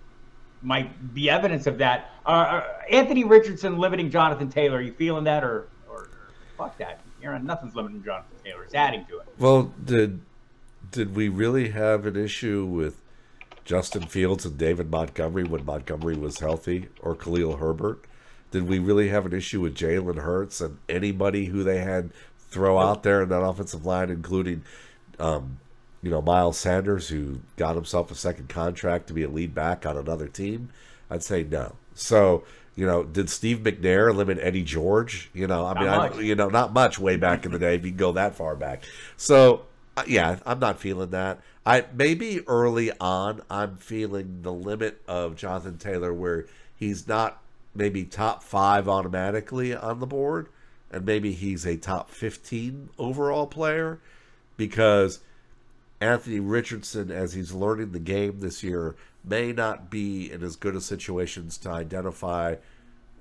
might 0.65 1.13
be 1.13 1.29
evidence 1.29 1.67
of 1.67 1.77
that. 1.77 2.09
Uh, 2.25 2.29
uh, 2.29 2.63
Anthony 2.89 3.23
Richardson 3.23 3.77
limiting 3.77 4.09
Jonathan 4.09 4.49
Taylor. 4.49 4.77
Are 4.77 4.81
you 4.81 4.93
feeling 4.93 5.23
that, 5.25 5.43
or, 5.43 5.67
or, 5.89 5.97
or 5.97 6.09
fuck 6.57 6.77
that? 6.79 6.99
You're 7.21 7.37
nothing's 7.39 7.75
limiting 7.75 8.03
Jonathan 8.03 8.37
Taylor. 8.43 8.63
It's 8.63 8.75
adding 8.75 9.05
to 9.05 9.19
it. 9.19 9.27
Well, 9.39 9.73
did 9.83 10.21
did 10.91 11.15
we 11.15 11.29
really 11.29 11.69
have 11.69 12.05
an 12.05 12.15
issue 12.15 12.65
with 12.65 13.01
Justin 13.63 14.05
Fields 14.07 14.45
and 14.45 14.57
David 14.57 14.91
Montgomery 14.91 15.43
when 15.43 15.65
Montgomery 15.65 16.15
was 16.15 16.39
healthy, 16.39 16.89
or 17.01 17.15
Khalil 17.15 17.57
Herbert? 17.57 18.05
Did 18.51 18.67
we 18.67 18.79
really 18.79 19.09
have 19.09 19.25
an 19.25 19.33
issue 19.33 19.59
with 19.61 19.75
Jalen 19.75 20.17
Hurts 20.17 20.61
and 20.61 20.77
anybody 20.87 21.45
who 21.45 21.63
they 21.63 21.79
had 21.79 22.11
throw 22.37 22.79
out 22.79 23.03
there 23.03 23.23
in 23.23 23.29
that 23.29 23.41
offensive 23.41 23.85
line, 23.85 24.09
including, 24.09 24.63
um, 25.19 25.59
you 26.05 26.11
know, 26.11 26.21
Miles 26.21 26.59
Sanders, 26.59 27.09
who 27.09 27.39
got 27.57 27.73
himself 27.73 28.11
a 28.11 28.15
second 28.15 28.47
contract 28.47 29.07
to 29.07 29.13
be 29.13 29.23
a 29.23 29.27
lead 29.27 29.55
back 29.55 29.87
on 29.87 29.97
another 29.97 30.27
team? 30.27 30.69
I'd 31.09 31.23
say 31.23 31.41
no. 31.41 31.77
So, 31.95 32.43
you 32.75 32.85
know, 32.85 33.03
did 33.03 33.27
Steve 33.27 33.61
McNair 33.61 34.13
limit 34.13 34.37
Eddie 34.39 34.61
George? 34.61 35.31
You 35.33 35.47
know, 35.47 35.65
I 35.65 35.73
Not 35.73 36.11
mean, 36.11 36.19
I, 36.19 36.23
you 36.23 36.35
know, 36.35 36.47
not 36.49 36.73
much 36.73 36.99
way 36.99 37.17
back 37.17 37.43
in 37.43 37.51
the 37.51 37.57
day 37.57 37.73
if 37.73 37.83
you 37.83 37.89
can 37.89 37.97
go 37.97 38.11
that 38.11 38.35
far 38.35 38.55
back. 38.55 38.83
So, 39.17 39.63
uh, 39.97 40.03
yeah, 40.05 40.37
I'm 40.45 40.59
not 40.59 40.79
feeling 40.79 41.09
that. 41.09 41.39
I 41.65 41.85
maybe 41.91 42.41
early 42.47 42.91
on 42.99 43.41
I'm 43.49 43.77
feeling 43.77 44.43
the 44.43 44.53
limit 44.53 45.01
of 45.07 45.35
Jonathan 45.35 45.79
Taylor 45.79 46.13
where 46.13 46.45
he's 46.75 47.07
not 47.07 47.41
maybe 47.73 48.03
top 48.03 48.43
5 48.43 48.87
automatically 48.87 49.75
on 49.75 49.99
the 49.99 50.05
board 50.05 50.49
and 50.91 51.03
maybe 51.03 51.31
he's 51.31 51.65
a 51.65 51.77
top 51.77 52.11
15 52.11 52.89
overall 52.99 53.47
player 53.47 53.99
because 54.55 55.21
Anthony 56.01 56.39
Richardson, 56.39 57.09
as 57.09 57.33
he's 57.33 57.53
learning 57.53 57.91
the 57.91 57.99
game 57.99 58.39
this 58.39 58.63
year, 58.63 58.95
may 59.23 59.51
not 59.51 59.89
be 59.89 60.31
in 60.31 60.43
as 60.43 60.55
good 60.55 60.75
of 60.75 60.83
situations 60.83 61.57
to 61.59 61.69
identify 61.69 62.55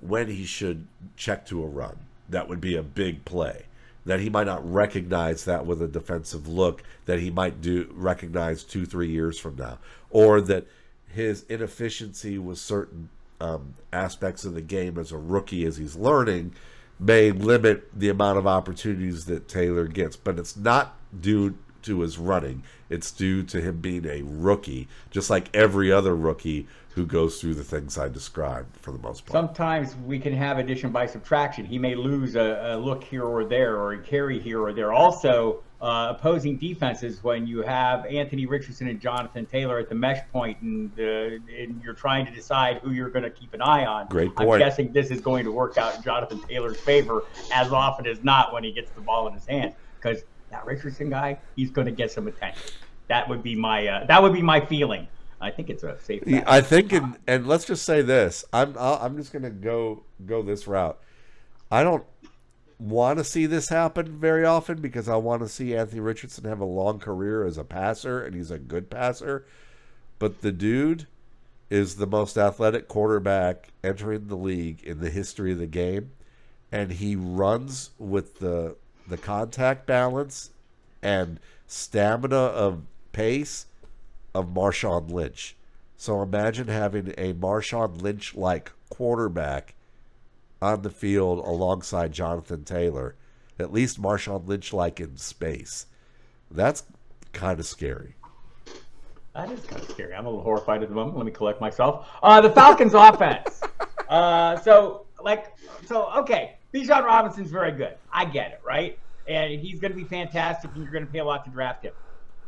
when 0.01 0.27
he 0.27 0.45
should 0.45 0.87
check 1.15 1.45
to 1.47 1.63
a 1.63 1.67
run. 1.67 1.97
That 2.29 2.49
would 2.49 2.61
be 2.61 2.75
a 2.75 2.83
big 2.83 3.25
play. 3.25 3.65
That 4.05 4.19
he 4.19 4.29
might 4.29 4.45
not 4.45 4.71
recognize 4.71 5.45
that 5.45 5.65
with 5.65 5.81
a 5.81 5.87
defensive 5.87 6.47
look 6.47 6.83
that 7.05 7.19
he 7.19 7.31
might 7.31 7.61
do 7.61 7.91
recognize 7.93 8.63
two, 8.63 8.85
three 8.85 9.09
years 9.09 9.39
from 9.39 9.55
now. 9.55 9.79
Or 10.11 10.41
that 10.41 10.67
his 11.07 11.43
inefficiency 11.49 12.37
with 12.37 12.59
certain 12.59 13.09
um, 13.41 13.75
aspects 13.91 14.45
of 14.45 14.53
the 14.53 14.61
game 14.61 14.97
as 14.97 15.11
a 15.11 15.17
rookie 15.17 15.65
as 15.65 15.77
he's 15.77 15.95
learning 15.95 16.53
may 16.99 17.31
limit 17.31 17.89
the 17.97 18.09
amount 18.09 18.37
of 18.37 18.45
opportunities 18.45 19.25
that 19.25 19.47
Taylor 19.47 19.87
gets. 19.87 20.15
But 20.15 20.37
it's 20.37 20.55
not 20.55 20.97
due 21.19 21.57
to 21.85 22.01
his 22.01 22.17
running. 22.17 22.63
It's 22.89 23.11
due 23.11 23.43
to 23.43 23.61
him 23.61 23.79
being 23.79 24.05
a 24.05 24.21
rookie, 24.23 24.87
just 25.09 25.29
like 25.29 25.49
every 25.55 25.91
other 25.91 26.15
rookie 26.15 26.67
who 26.95 27.05
goes 27.05 27.41
through 27.41 27.55
the 27.55 27.63
things 27.63 27.97
I 27.97 28.07
described 28.07 28.77
for 28.77 28.91
the 28.91 28.99
most 28.99 29.25
part. 29.25 29.33
Sometimes 29.33 29.95
we 30.05 30.17
can 30.17 30.33
have 30.33 30.59
addition 30.59 30.91
by 30.91 31.05
subtraction. 31.07 31.65
He 31.65 31.77
may 31.77 31.93
lose 31.93 32.35
a, 32.35 32.75
a 32.75 32.77
look 32.77 33.03
here 33.03 33.25
or 33.25 33.43
there, 33.43 33.75
or 33.75 33.93
a 33.93 33.99
carry 33.99 34.39
here 34.39 34.61
or 34.61 34.71
there. 34.71 34.93
Also, 34.93 35.61
uh, 35.81 36.13
opposing 36.17 36.57
defenses 36.57 37.21
when 37.21 37.45
you 37.45 37.61
have 37.61 38.05
Anthony 38.05 38.45
Richardson 38.45 38.87
and 38.87 39.01
Jonathan 39.01 39.45
Taylor 39.45 39.77
at 39.77 39.89
the 39.89 39.95
mesh 39.95 40.21
point, 40.31 40.57
and, 40.61 40.89
uh, 40.97 41.03
and 41.03 41.81
you're 41.83 41.93
trying 41.93 42.25
to 42.25 42.31
decide 42.31 42.77
who 42.77 42.91
you're 42.91 43.09
going 43.09 43.23
to 43.23 43.29
keep 43.29 43.53
an 43.53 43.61
eye 43.61 43.85
on. 43.85 44.07
Great 44.07 44.33
point. 44.33 44.53
I'm 44.53 44.59
guessing 44.59 44.93
this 44.93 45.11
is 45.11 45.19
going 45.19 45.43
to 45.43 45.51
work 45.51 45.77
out 45.77 45.97
in 45.97 46.01
Jonathan 46.01 46.41
Taylor's 46.47 46.79
favor 46.79 47.25
as 47.51 47.73
often 47.73 48.07
as 48.07 48.23
not 48.23 48.53
when 48.53 48.63
he 48.63 48.71
gets 48.71 48.89
the 48.91 49.01
ball 49.01 49.27
in 49.27 49.33
his 49.33 49.45
hands, 49.45 49.73
because 50.01 50.23
that 50.55 50.65
Richardson 50.65 51.09
guy, 51.09 51.37
he's 51.55 51.69
going 51.69 51.85
to 51.85 51.91
get 51.91 52.11
some 52.11 52.27
attention. 52.27 52.71
That 53.07 53.27
would 53.29 53.43
be 53.43 53.55
my 53.55 53.87
uh, 53.87 54.05
that 54.05 54.23
would 54.23 54.33
be 54.33 54.41
my 54.41 54.65
feeling. 54.65 55.07
I 55.41 55.51
think 55.51 55.69
it's 55.69 55.83
a 55.83 55.99
safe. 55.99 56.23
Bet. 56.25 56.43
I 56.47 56.61
think, 56.61 56.93
and, 56.93 57.17
and 57.27 57.45
let's 57.45 57.65
just 57.65 57.83
say 57.83 58.01
this: 58.01 58.45
I'm 58.51 58.75
I'll, 58.79 58.95
I'm 58.95 59.15
just 59.17 59.31
gonna 59.31 59.51
go 59.51 60.03
go 60.25 60.41
this 60.41 60.65
route. 60.65 60.99
I 61.69 61.83
don't 61.83 62.03
want 62.79 63.19
to 63.19 63.23
see 63.23 63.45
this 63.45 63.69
happen 63.69 64.19
very 64.19 64.43
often 64.45 64.81
because 64.81 65.07
I 65.07 65.17
want 65.17 65.41
to 65.43 65.49
see 65.49 65.75
Anthony 65.75 66.01
Richardson 66.01 66.45
have 66.45 66.59
a 66.59 66.65
long 66.65 66.99
career 66.99 67.45
as 67.45 67.57
a 67.57 67.63
passer, 67.63 68.23
and 68.23 68.33
he's 68.33 68.49
a 68.49 68.57
good 68.57 68.89
passer. 68.89 69.45
But 70.17 70.41
the 70.41 70.51
dude 70.51 71.05
is 71.69 71.97
the 71.97 72.07
most 72.07 72.37
athletic 72.37 72.87
quarterback 72.87 73.69
entering 73.83 74.27
the 74.27 74.37
league 74.37 74.83
in 74.83 74.99
the 74.99 75.09
history 75.09 75.51
of 75.51 75.59
the 75.59 75.67
game, 75.67 76.11
and 76.71 76.93
he 76.93 77.15
runs 77.15 77.91
with 77.99 78.39
the 78.39 78.77
the 79.07 79.17
contact 79.17 79.85
balance 79.85 80.51
and 81.01 81.39
stamina 81.67 82.35
of 82.35 82.83
pace 83.11 83.65
of 84.33 84.47
Marshawn 84.47 85.11
Lynch. 85.11 85.55
So 85.97 86.21
imagine 86.21 86.67
having 86.67 87.13
a 87.17 87.33
Marshawn 87.33 88.01
Lynch 88.01 88.35
like 88.35 88.71
quarterback 88.89 89.75
on 90.61 90.81
the 90.81 90.89
field 90.89 91.39
alongside 91.39 92.11
Jonathan 92.11 92.63
Taylor. 92.63 93.15
At 93.57 93.71
least 93.71 94.01
Marshawn 94.01 94.47
Lynch 94.47 94.73
like 94.73 94.99
in 94.99 95.17
space. 95.17 95.85
That's 96.51 96.83
kind 97.31 97.59
of 97.59 97.65
scary. 97.65 98.15
That 99.33 99.51
is 99.51 99.59
kind 99.61 99.81
of 99.81 99.89
scary. 99.89 100.13
I'm 100.13 100.25
a 100.25 100.29
little 100.29 100.43
horrified 100.43 100.81
at 100.83 100.89
the 100.89 100.95
moment. 100.95 101.17
Let 101.17 101.25
me 101.25 101.31
collect 101.31 101.59
myself. 101.59 102.07
Uh, 102.23 102.41
the 102.41 102.49
Falcons' 102.49 102.93
offense. 102.95 103.61
Uh, 104.09 104.57
so, 104.57 105.05
like, 105.21 105.53
so 105.85 106.09
okay, 106.17 106.57
Bijan 106.75 107.05
Robinson's 107.05 107.51
very 107.51 107.71
good. 107.71 107.95
I 108.11 108.25
get 108.25 108.51
it, 108.51 108.61
right? 108.65 108.99
And 109.29 109.61
he's 109.61 109.79
going 109.79 109.93
to 109.93 109.97
be 109.97 110.03
fantastic, 110.03 110.71
and 110.73 110.83
you're 110.83 110.91
going 110.91 111.05
to 111.05 111.11
pay 111.11 111.19
a 111.19 111.25
lot 111.25 111.45
to 111.45 111.51
draft 111.51 111.85
him. 111.85 111.93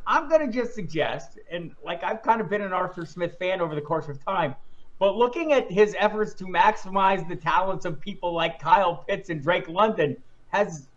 I'm 0.05 0.27
going 0.27 0.45
to 0.45 0.51
just 0.51 0.75
suggest, 0.75 1.39
and 1.49 1.71
like 1.83 2.03
I've 2.03 2.21
kind 2.23 2.41
of 2.41 2.49
been 2.49 2.61
an 2.61 2.73
Arthur 2.73 3.05
Smith 3.05 3.37
fan 3.39 3.61
over 3.61 3.73
the 3.73 3.81
course 3.81 4.09
of 4.09 4.23
time, 4.25 4.55
but 4.99 5.15
looking 5.15 5.53
at 5.53 5.71
his 5.71 5.95
efforts 5.97 6.33
to 6.35 6.43
maximize 6.45 7.27
the 7.29 7.37
talents 7.37 7.85
of 7.85 8.01
people 8.01 8.33
like 8.33 8.59
Kyle 8.59 9.05
Pitts 9.07 9.29
and 9.29 9.41
Drake 9.41 9.69
London 9.69 10.17
has 10.49 10.87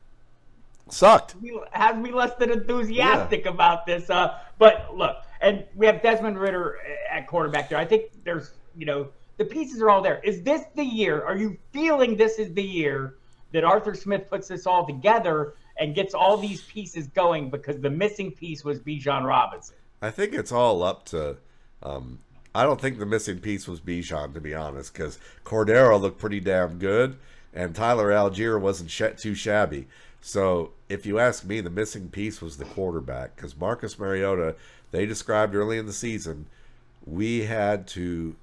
Sucked. 0.89 1.37
has 1.71 1.97
me 1.97 2.11
less 2.11 2.35
than 2.35 2.51
enthusiastic 2.51 3.47
about 3.47 3.87
this. 3.87 4.11
Uh, 4.11 4.39
but 4.59 4.97
look, 4.97 5.19
and 5.41 5.65
we 5.77 5.87
have 5.87 6.03
Desmond 6.03 6.37
Ridder 6.37 6.79
at 7.09 7.29
quarterback 7.29 7.69
there. 7.69 7.79
I 7.79 7.85
think 7.85 8.11
there's, 8.25 8.51
you 8.77 8.87
know, 8.87 9.09
the 9.37 9.45
pieces 9.45 9.81
are 9.81 9.89
all 9.89 10.03
there. 10.03 10.21
Is 10.25 10.43
this 10.43 10.63
the 10.75 10.85
year? 10.85 11.23
Are 11.23 11.37
you 11.37 11.57
feeling 11.73 12.17
this 12.17 12.41
is 12.41 12.53
the 12.55 12.63
year 12.63 13.15
that 13.53 13.65
Arthur 13.65 13.95
Smith 13.95 14.29
puts 14.29 14.49
this 14.49 14.67
all 14.67 14.87
together 14.87 15.55
and 15.79 15.95
gets 15.95 16.15
all 16.15 16.37
these 16.37 16.63
pieces 16.63 17.09
going? 17.09 17.51
Because 17.51 17.81
the 17.81 17.91
missing 17.91 18.31
piece 18.31 18.65
was 18.65 18.81
Bijan 18.81 19.25
Robinson. 19.25 19.77
I 20.03 20.11
think 20.11 20.35
it's 20.35 20.53
all 20.53 20.83
up 20.83 21.05
to. 21.07 21.37
Um, 21.83 22.21
I 22.55 22.65
don't 22.65 22.81
think 22.81 22.99
the 22.99 23.07
missing 23.07 23.39
piece 23.39 23.69
was 23.69 23.81
Bijan, 23.81 24.35
to 24.35 24.41
be 24.41 24.55
honest, 24.55 24.93
because 24.93 25.19
Cordero 25.45 26.01
looked 26.01 26.19
pretty 26.19 26.41
damn 26.41 26.79
good, 26.79 27.17
and 27.55 27.75
Tyler 27.75 28.11
Allgeier 28.11 28.61
wasn't 28.61 28.91
sh- 28.91 29.03
too 29.17 29.35
shabby. 29.35 29.87
So, 30.21 30.73
if 30.89 31.07
you 31.07 31.19
ask 31.19 31.45
me, 31.45 31.61
the 31.61 31.71
missing 31.71 32.09
piece 32.09 32.43
was 32.43 32.57
the 32.57 32.65
quarterback, 32.65 33.37
because 33.37 33.57
Marcus 33.57 33.99
Mariota, 33.99 34.57
they 34.91 35.07
described 35.07 35.55
early 35.55 35.79
in 35.79 35.87
the 35.87 35.93
season, 35.93 36.47
we 37.07 37.45
had 37.45 37.87
to 37.89 38.37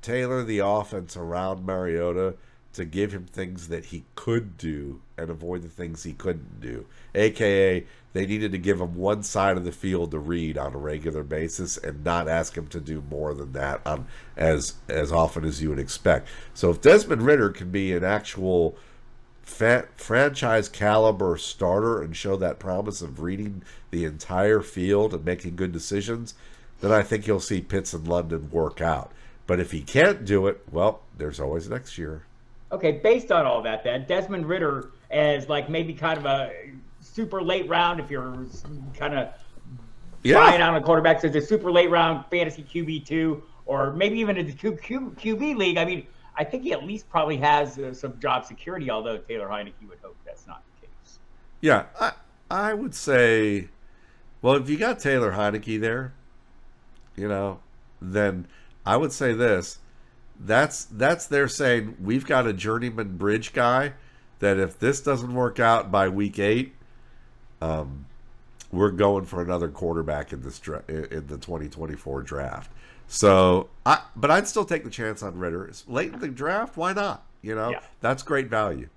tailor 0.00 0.44
the 0.44 0.60
offense 0.60 1.16
around 1.16 1.66
Mariota 1.66 2.34
to 2.72 2.84
give 2.84 3.12
him 3.12 3.26
things 3.26 3.68
that 3.68 3.86
he 3.86 4.04
could 4.14 4.56
do 4.56 5.00
and 5.16 5.30
avoid 5.30 5.62
the 5.62 5.68
things 5.68 6.02
he 6.02 6.12
couldn't 6.12 6.60
do. 6.60 6.86
AKA, 7.14 7.86
they 8.12 8.26
needed 8.26 8.52
to 8.52 8.58
give 8.58 8.80
him 8.80 8.94
one 8.94 9.22
side 9.22 9.56
of 9.56 9.64
the 9.64 9.72
field 9.72 10.10
to 10.10 10.18
read 10.18 10.56
on 10.56 10.74
a 10.74 10.78
regular 10.78 11.22
basis 11.22 11.76
and 11.76 12.04
not 12.04 12.28
ask 12.28 12.56
him 12.56 12.66
to 12.68 12.80
do 12.80 13.02
more 13.10 13.34
than 13.34 13.52
that 13.52 13.80
on 13.86 14.06
as 14.36 14.74
as 14.88 15.10
often 15.10 15.44
as 15.44 15.62
you 15.62 15.70
would 15.70 15.78
expect. 15.78 16.28
So 16.54 16.70
if 16.70 16.80
Desmond 16.80 17.22
Ridder 17.22 17.50
can 17.50 17.70
be 17.70 17.92
an 17.92 18.04
actual 18.04 18.76
fa- 19.42 19.88
franchise 19.96 20.68
caliber 20.68 21.36
starter 21.36 22.02
and 22.02 22.16
show 22.16 22.36
that 22.36 22.58
promise 22.58 23.02
of 23.02 23.22
reading 23.22 23.62
the 23.90 24.04
entire 24.04 24.60
field 24.60 25.14
and 25.14 25.24
making 25.24 25.56
good 25.56 25.72
decisions, 25.72 26.34
then 26.80 26.92
I 26.92 27.02
think 27.02 27.26
you'll 27.26 27.40
see 27.40 27.60
Pitts 27.60 27.92
and 27.92 28.06
London 28.06 28.50
work 28.50 28.80
out. 28.80 29.10
But 29.46 29.58
if 29.58 29.72
he 29.72 29.80
can't 29.80 30.24
do 30.24 30.46
it, 30.46 30.62
well, 30.70 31.00
there's 31.16 31.40
always 31.40 31.68
next 31.68 31.98
year. 31.98 32.24
Okay, 32.70 32.92
based 32.92 33.32
on 33.32 33.46
all 33.46 33.62
that, 33.62 33.82
then 33.82 34.04
Desmond 34.06 34.46
Ridder 34.46 34.90
as 35.10 35.48
like 35.48 35.70
maybe 35.70 35.94
kind 35.94 36.18
of 36.18 36.26
a 36.26 36.52
super 37.00 37.40
late 37.42 37.68
round 37.68 37.98
if 38.00 38.10
you're 38.10 38.46
kind 38.94 39.14
of 39.14 39.28
Yeah. 40.22 40.34
buying 40.34 40.60
on 40.60 40.74
a 40.74 40.80
quarterback. 40.82 41.20
So 41.20 41.28
it's 41.28 41.36
a 41.36 41.40
super 41.40 41.72
late 41.72 41.88
round 41.90 42.26
fantasy 42.30 42.62
QB 42.62 43.06
two, 43.06 43.42
or 43.64 43.92
maybe 43.92 44.18
even 44.18 44.36
a 44.36 44.44
Q, 44.44 44.72
Q, 44.76 45.14
QB 45.18 45.56
league. 45.56 45.78
I 45.78 45.84
mean, 45.84 46.06
I 46.36 46.44
think 46.44 46.62
he 46.62 46.72
at 46.72 46.84
least 46.84 47.08
probably 47.08 47.38
has 47.38 47.78
uh, 47.78 47.94
some 47.94 48.18
job 48.20 48.44
security. 48.44 48.90
Although 48.90 49.18
Taylor 49.18 49.48
Heinicke 49.48 49.88
would 49.88 49.98
hope 50.02 50.16
that's 50.26 50.46
not 50.46 50.62
the 50.80 50.86
case. 50.86 51.18
Yeah, 51.62 51.86
I 51.98 52.12
I 52.50 52.74
would 52.74 52.94
say, 52.94 53.68
well, 54.42 54.54
if 54.56 54.68
you 54.68 54.76
got 54.76 54.98
Taylor 54.98 55.32
Heinicke 55.32 55.80
there, 55.80 56.12
you 57.16 57.28
know, 57.28 57.60
then 58.00 58.46
I 58.84 58.96
would 58.98 59.12
say 59.12 59.32
this. 59.32 59.78
That's 60.40 60.84
that's 60.84 61.26
their 61.26 61.48
saying 61.48 61.96
we've 62.02 62.24
got 62.26 62.46
a 62.46 62.52
journeyman 62.52 63.16
bridge 63.16 63.52
guy 63.52 63.92
that 64.38 64.58
if 64.58 64.78
this 64.78 65.00
doesn't 65.00 65.34
work 65.34 65.58
out 65.58 65.90
by 65.90 66.08
week 66.08 66.38
eight, 66.38 66.74
um, 67.60 68.06
we're 68.70 68.92
going 68.92 69.24
for 69.24 69.42
another 69.42 69.68
quarterback 69.68 70.32
in 70.32 70.42
this 70.42 70.58
dra- 70.60 70.84
in 70.88 71.26
the 71.26 71.38
2024 71.38 72.22
draft. 72.22 72.70
So 73.08 73.68
I, 73.84 74.00
but 74.14 74.30
I'd 74.30 74.46
still 74.46 74.64
take 74.64 74.84
the 74.84 74.90
chance 74.90 75.22
on 75.22 75.38
Ridder. 75.38 75.70
Late 75.88 76.12
in 76.12 76.20
the 76.20 76.28
draft, 76.28 76.76
why 76.76 76.92
not? 76.92 77.24
You 77.42 77.54
know, 77.54 77.70
Yeah. 77.70 77.80
that's 78.00 78.22
great 78.22 78.48
value. 78.48 78.88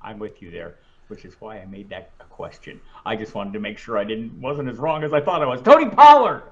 I'm 0.00 0.18
with 0.18 0.40
you 0.40 0.50
there, 0.50 0.76
which 1.08 1.24
is 1.24 1.34
why 1.40 1.58
I 1.58 1.66
made 1.66 1.88
that 1.90 2.10
a 2.20 2.24
question. 2.24 2.80
I 3.04 3.16
just 3.16 3.34
wanted 3.34 3.52
to 3.54 3.60
make 3.60 3.76
sure 3.76 3.98
I 3.98 4.04
didn't 4.04 4.40
wasn't 4.40 4.68
as 4.70 4.78
wrong 4.78 5.02
as 5.04 5.12
I 5.12 5.20
thought 5.20 5.42
I 5.42 5.46
was. 5.46 5.60
Tony 5.60 5.90
Pollard, 5.90 6.44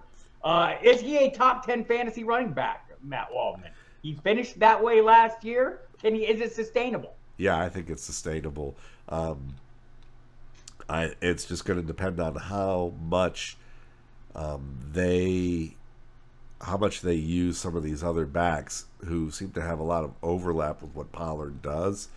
uh, 0.45 0.75
is 0.83 1.01
he 1.01 1.17
a 1.19 1.31
top 1.31 1.65
ten 1.65 1.85
fantasy 1.85 2.25
running 2.25 2.53
back? 2.53 2.89
Matt 3.05 3.33
Waldman. 3.33 3.71
He 4.03 4.15
finished 4.15 4.59
that 4.59 4.83
way 4.83 5.01
last 5.01 5.45
year. 5.45 5.81
Can 6.01 6.15
he? 6.15 6.27
Is 6.27 6.41
it 6.41 6.53
sustainable? 6.53 7.15
Yeah, 7.37 7.59
I 7.59 7.69
think 7.69 7.89
it's 7.89 8.03
sustainable. 8.03 8.77
Um, 9.09 9.55
I 10.89 11.15
it's 11.21 11.45
just 11.45 11.65
going 11.65 11.81
to 11.81 11.87
depend 11.87 12.21
on 12.21 12.35
how 12.35 12.93
much 13.01 13.57
um, 14.35 14.79
they 14.93 15.77
how 16.61 16.77
much 16.77 17.01
they 17.01 17.15
use 17.15 17.59
some 17.59 17.77
of 17.77 17.83
these 17.83 18.03
other 18.05 18.25
backs 18.25 18.87
who 19.05 19.31
seem 19.31 19.51
to 19.53 19.63
have 19.63 19.79
a 19.79 19.85
lot 19.85 20.05
of 20.05 20.13
overlap 20.23 20.81
with 20.81 20.95
what 20.95 21.11
Pollard 21.11 21.61
does 21.61 22.09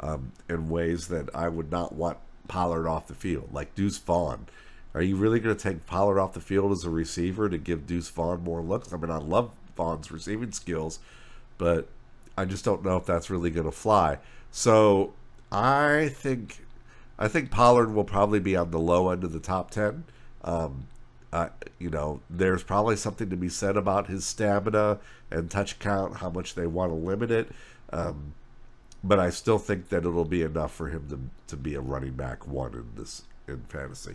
um, 0.00 0.32
in 0.48 0.68
ways 0.68 1.08
that 1.08 1.34
I 1.34 1.48
would 1.48 1.70
not 1.70 1.94
want 1.94 2.18
Pollard 2.46 2.86
off 2.86 3.06
the 3.06 3.14
field, 3.14 3.48
like 3.52 3.74
Deuce 3.74 3.98
Vaughn. 3.98 4.46
Are 4.92 5.02
you 5.02 5.16
really 5.16 5.40
going 5.40 5.56
to 5.56 5.62
take 5.62 5.86
Pollard 5.86 6.20
off 6.20 6.34
the 6.34 6.40
field 6.40 6.70
as 6.70 6.84
a 6.84 6.90
receiver 6.90 7.48
to 7.48 7.58
give 7.58 7.86
Deuce 7.86 8.10
Vaughn 8.10 8.44
more 8.44 8.60
looks? 8.60 8.92
I 8.92 8.96
mean, 8.96 9.10
I 9.10 9.16
love 9.16 9.50
Vaughn's 9.76 10.10
receiving 10.10 10.52
skills, 10.52 10.98
but 11.58 11.88
I 12.36 12.44
just 12.44 12.64
don't 12.64 12.84
know 12.84 12.96
if 12.96 13.06
that's 13.06 13.30
really 13.30 13.50
going 13.50 13.66
to 13.66 13.72
fly. 13.72 14.18
So 14.50 15.12
I 15.52 16.10
think 16.14 16.64
I 17.18 17.28
think 17.28 17.50
Pollard 17.50 17.94
will 17.94 18.04
probably 18.04 18.40
be 18.40 18.56
on 18.56 18.70
the 18.70 18.78
low 18.78 19.10
end 19.10 19.24
of 19.24 19.32
the 19.32 19.40
top 19.40 19.70
ten. 19.70 20.04
Um, 20.42 20.86
uh, 21.32 21.48
you 21.78 21.90
know, 21.90 22.20
there's 22.30 22.62
probably 22.62 22.96
something 22.96 23.28
to 23.30 23.36
be 23.36 23.48
said 23.48 23.76
about 23.76 24.06
his 24.06 24.24
stamina 24.24 24.98
and 25.30 25.50
touch 25.50 25.78
count, 25.80 26.18
how 26.18 26.30
much 26.30 26.54
they 26.54 26.66
want 26.66 26.92
to 26.92 26.94
limit 26.94 27.30
it. 27.30 27.48
Um, 27.92 28.34
but 29.02 29.18
I 29.18 29.30
still 29.30 29.58
think 29.58 29.88
that 29.88 29.98
it'll 29.98 30.24
be 30.24 30.42
enough 30.42 30.72
for 30.72 30.88
him 30.88 31.08
to 31.08 31.18
to 31.48 31.56
be 31.56 31.74
a 31.74 31.80
running 31.80 32.12
back 32.12 32.46
one 32.46 32.74
in 32.74 32.88
this 32.96 33.22
in 33.46 33.60
fantasy. 33.68 34.14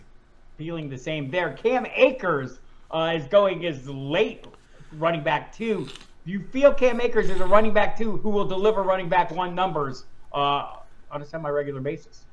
Feeling 0.56 0.88
the 0.88 0.98
same 0.98 1.30
there. 1.30 1.52
Cam 1.52 1.86
Akers 1.94 2.58
uh, 2.90 3.12
is 3.16 3.26
going 3.28 3.64
as 3.66 3.88
late 3.88 4.44
running 4.92 5.22
back 5.22 5.54
two. 5.54 5.88
Do 6.24 6.32
you 6.32 6.40
feel 6.40 6.72
Cam 6.74 7.00
Akers 7.00 7.30
is 7.30 7.40
a 7.40 7.46
running 7.46 7.72
back 7.72 7.96
two 7.96 8.18
who 8.18 8.30
will 8.30 8.46
deliver 8.46 8.82
running 8.82 9.08
back 9.08 9.30
one 9.30 9.54
numbers 9.54 10.04
uh, 10.32 10.76
on 11.10 11.22
a 11.22 11.24
semi-regular 11.24 11.80
basis? 11.80 12.24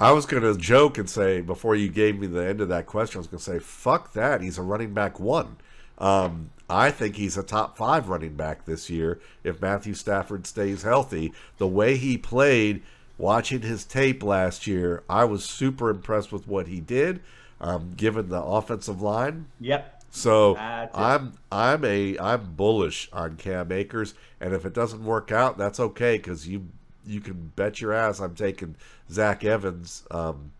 I 0.00 0.12
was 0.12 0.26
going 0.26 0.42
to 0.42 0.58
joke 0.58 0.98
and 0.98 1.08
say 1.08 1.40
before 1.40 1.76
you 1.76 1.88
gave 1.88 2.18
me 2.18 2.26
the 2.26 2.44
end 2.44 2.60
of 2.60 2.68
that 2.68 2.86
question, 2.86 3.18
I 3.18 3.20
was 3.20 3.26
going 3.26 3.38
to 3.38 3.44
say, 3.44 3.58
"Fuck 3.58 4.12
that! 4.14 4.40
He's 4.40 4.58
a 4.58 4.62
running 4.62 4.92
back 4.92 5.20
one." 5.20 5.56
Um, 5.98 6.50
I 6.68 6.90
think 6.90 7.16
he's 7.16 7.36
a 7.36 7.42
top 7.42 7.76
five 7.76 8.08
running 8.08 8.34
back 8.34 8.64
this 8.64 8.90
year 8.90 9.20
if 9.44 9.60
Matthew 9.60 9.94
Stafford 9.94 10.46
stays 10.46 10.82
healthy. 10.82 11.32
The 11.58 11.68
way 11.68 11.96
he 11.96 12.18
played, 12.18 12.82
watching 13.18 13.62
his 13.62 13.84
tape 13.84 14.22
last 14.22 14.66
year, 14.66 15.04
I 15.08 15.24
was 15.24 15.44
super 15.44 15.90
impressed 15.90 16.32
with 16.32 16.48
what 16.48 16.66
he 16.66 16.80
did. 16.80 17.20
Um, 17.60 17.92
given 17.96 18.28
the 18.28 18.42
offensive 18.42 19.00
line, 19.00 19.46
Yep. 19.60 20.03
So 20.14 20.54
I'm 20.94 21.32
I'm 21.50 21.84
a 21.84 22.16
I'm 22.18 22.54
bullish 22.54 23.08
on 23.12 23.36
Cam 23.36 23.72
Akers, 23.72 24.14
and 24.40 24.54
if 24.54 24.64
it 24.64 24.72
doesn't 24.72 25.04
work 25.04 25.32
out, 25.32 25.58
that's 25.58 25.80
okay 25.80 26.18
because 26.18 26.46
you 26.46 26.68
you 27.04 27.20
can 27.20 27.50
bet 27.56 27.80
your 27.80 27.92
ass 27.92 28.20
I'm 28.20 28.36
taking 28.36 28.76
Zach 29.10 29.44
Evans. 29.44 30.04
Um, 30.12 30.52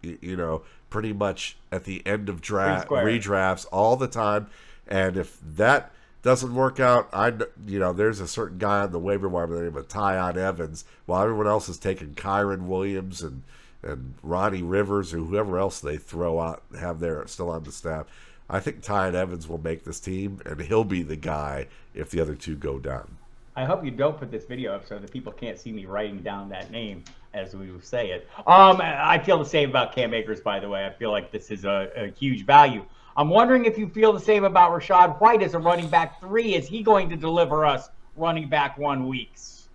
you, 0.00 0.18
you 0.22 0.36
know, 0.36 0.62
pretty 0.88 1.12
much 1.12 1.58
at 1.70 1.84
the 1.84 2.04
end 2.06 2.30
of 2.30 2.40
draft 2.40 2.88
redrafts 3.04 3.66
all 3.70 3.96
the 3.96 4.08
time, 4.08 4.46
and 4.88 5.18
if 5.18 5.38
that 5.42 5.92
doesn't 6.22 6.54
work 6.54 6.80
out, 6.80 7.10
I 7.12 7.34
you 7.66 7.78
know 7.78 7.92
there's 7.92 8.20
a 8.20 8.26
certain 8.26 8.56
guy 8.56 8.80
on 8.80 8.92
the 8.92 8.98
waiver 8.98 9.28
wire 9.28 9.46
by 9.46 9.56
the 9.56 9.62
name 9.64 9.76
of 9.76 9.88
Tyon 9.88 10.38
Evans, 10.38 10.86
while 11.04 11.22
everyone 11.22 11.46
else 11.46 11.68
is 11.68 11.76
taking 11.76 12.14
Kyren 12.14 12.62
Williams 12.62 13.20
and 13.20 13.42
and 13.82 14.14
Ronnie 14.22 14.62
Rivers 14.62 15.12
or 15.12 15.18
whoever 15.18 15.58
else 15.58 15.80
they 15.80 15.98
throw 15.98 16.40
out 16.40 16.62
have 16.80 16.98
there 16.98 17.26
still 17.26 17.50
on 17.50 17.64
the 17.64 17.72
staff. 17.72 18.06
I 18.48 18.60
think 18.60 18.82
Tyon 18.82 19.14
Evans 19.14 19.48
will 19.48 19.58
make 19.58 19.84
this 19.84 19.98
team, 19.98 20.40
and 20.46 20.60
he'll 20.60 20.84
be 20.84 21.02
the 21.02 21.16
guy 21.16 21.66
if 21.94 22.10
the 22.10 22.20
other 22.20 22.34
two 22.34 22.56
go 22.56 22.78
down. 22.78 23.16
I 23.56 23.64
hope 23.64 23.84
you 23.84 23.90
don't 23.90 24.18
put 24.18 24.30
this 24.30 24.44
video 24.44 24.74
up 24.74 24.86
so 24.86 24.98
that 24.98 25.10
people 25.10 25.32
can't 25.32 25.58
see 25.58 25.72
me 25.72 25.86
writing 25.86 26.18
down 26.18 26.50
that 26.50 26.70
name 26.70 27.02
as 27.32 27.54
we 27.54 27.70
say 27.82 28.10
it. 28.10 28.28
Um, 28.46 28.80
I 28.82 29.18
feel 29.18 29.38
the 29.38 29.44
same 29.44 29.70
about 29.70 29.94
Cam 29.94 30.14
Akers, 30.14 30.40
by 30.40 30.60
the 30.60 30.68
way. 30.68 30.86
I 30.86 30.90
feel 30.90 31.10
like 31.10 31.30
this 31.30 31.50
is 31.50 31.64
a, 31.64 31.90
a 31.96 32.08
huge 32.08 32.44
value. 32.44 32.84
I'm 33.16 33.30
wondering 33.30 33.64
if 33.64 33.78
you 33.78 33.88
feel 33.88 34.12
the 34.12 34.20
same 34.20 34.44
about 34.44 34.72
Rachaad 34.72 35.20
White 35.20 35.42
as 35.42 35.54
a 35.54 35.58
running 35.58 35.88
back 35.88 36.20
three. 36.20 36.54
Is 36.54 36.68
he 36.68 36.82
going 36.82 37.08
to 37.10 37.16
deliver 37.16 37.64
us 37.64 37.88
running 38.16 38.48
back 38.48 38.76
one 38.76 39.06
weeks? 39.06 39.68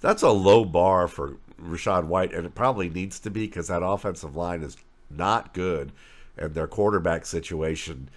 That's 0.00 0.22
a 0.22 0.30
low 0.30 0.64
bar 0.64 1.08
for 1.08 1.36
Rachaad 1.60 2.04
White, 2.04 2.32
and 2.32 2.46
it 2.46 2.54
probably 2.54 2.88
needs 2.88 3.18
to 3.20 3.30
be 3.30 3.46
because 3.46 3.68
that 3.68 3.82
offensive 3.82 4.36
line 4.36 4.62
is 4.62 4.76
not 5.10 5.54
good, 5.54 5.92
and 6.36 6.54
their 6.54 6.66
quarterback 6.66 7.26
situation. 7.26 8.08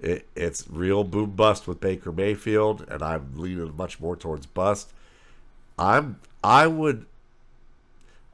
It, 0.00 0.26
it's 0.34 0.66
real 0.68 1.04
boom 1.04 1.30
bust 1.30 1.68
with 1.68 1.80
Baker 1.80 2.10
Mayfield, 2.10 2.84
and 2.88 3.02
I'm 3.02 3.32
leaning 3.36 3.76
much 3.76 4.00
more 4.00 4.16
towards 4.16 4.46
bust. 4.46 4.92
I'm 5.78 6.18
I 6.42 6.66
would 6.66 7.06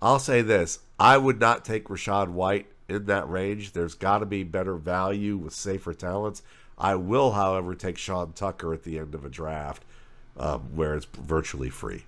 I'll 0.00 0.18
say 0.18 0.42
this. 0.42 0.80
I 0.98 1.18
would 1.18 1.40
not 1.40 1.64
take 1.64 1.88
Rachaad 1.88 2.28
White 2.28 2.66
in 2.88 3.06
that 3.06 3.28
range. 3.28 3.72
There's 3.72 3.94
got 3.94 4.18
to 4.18 4.26
be 4.26 4.44
better 4.44 4.74
value 4.76 5.36
with 5.36 5.52
safer 5.52 5.92
talents. 5.92 6.42
I 6.78 6.94
will, 6.94 7.32
however, 7.32 7.74
take 7.74 7.98
Sean 7.98 8.32
Tucker 8.32 8.72
at 8.72 8.84
the 8.84 8.98
end 8.98 9.14
of 9.14 9.24
a 9.24 9.28
draft 9.28 9.82
um, 10.36 10.60
where 10.74 10.94
it's 10.94 11.06
virtually 11.06 11.70
free. 11.70 12.04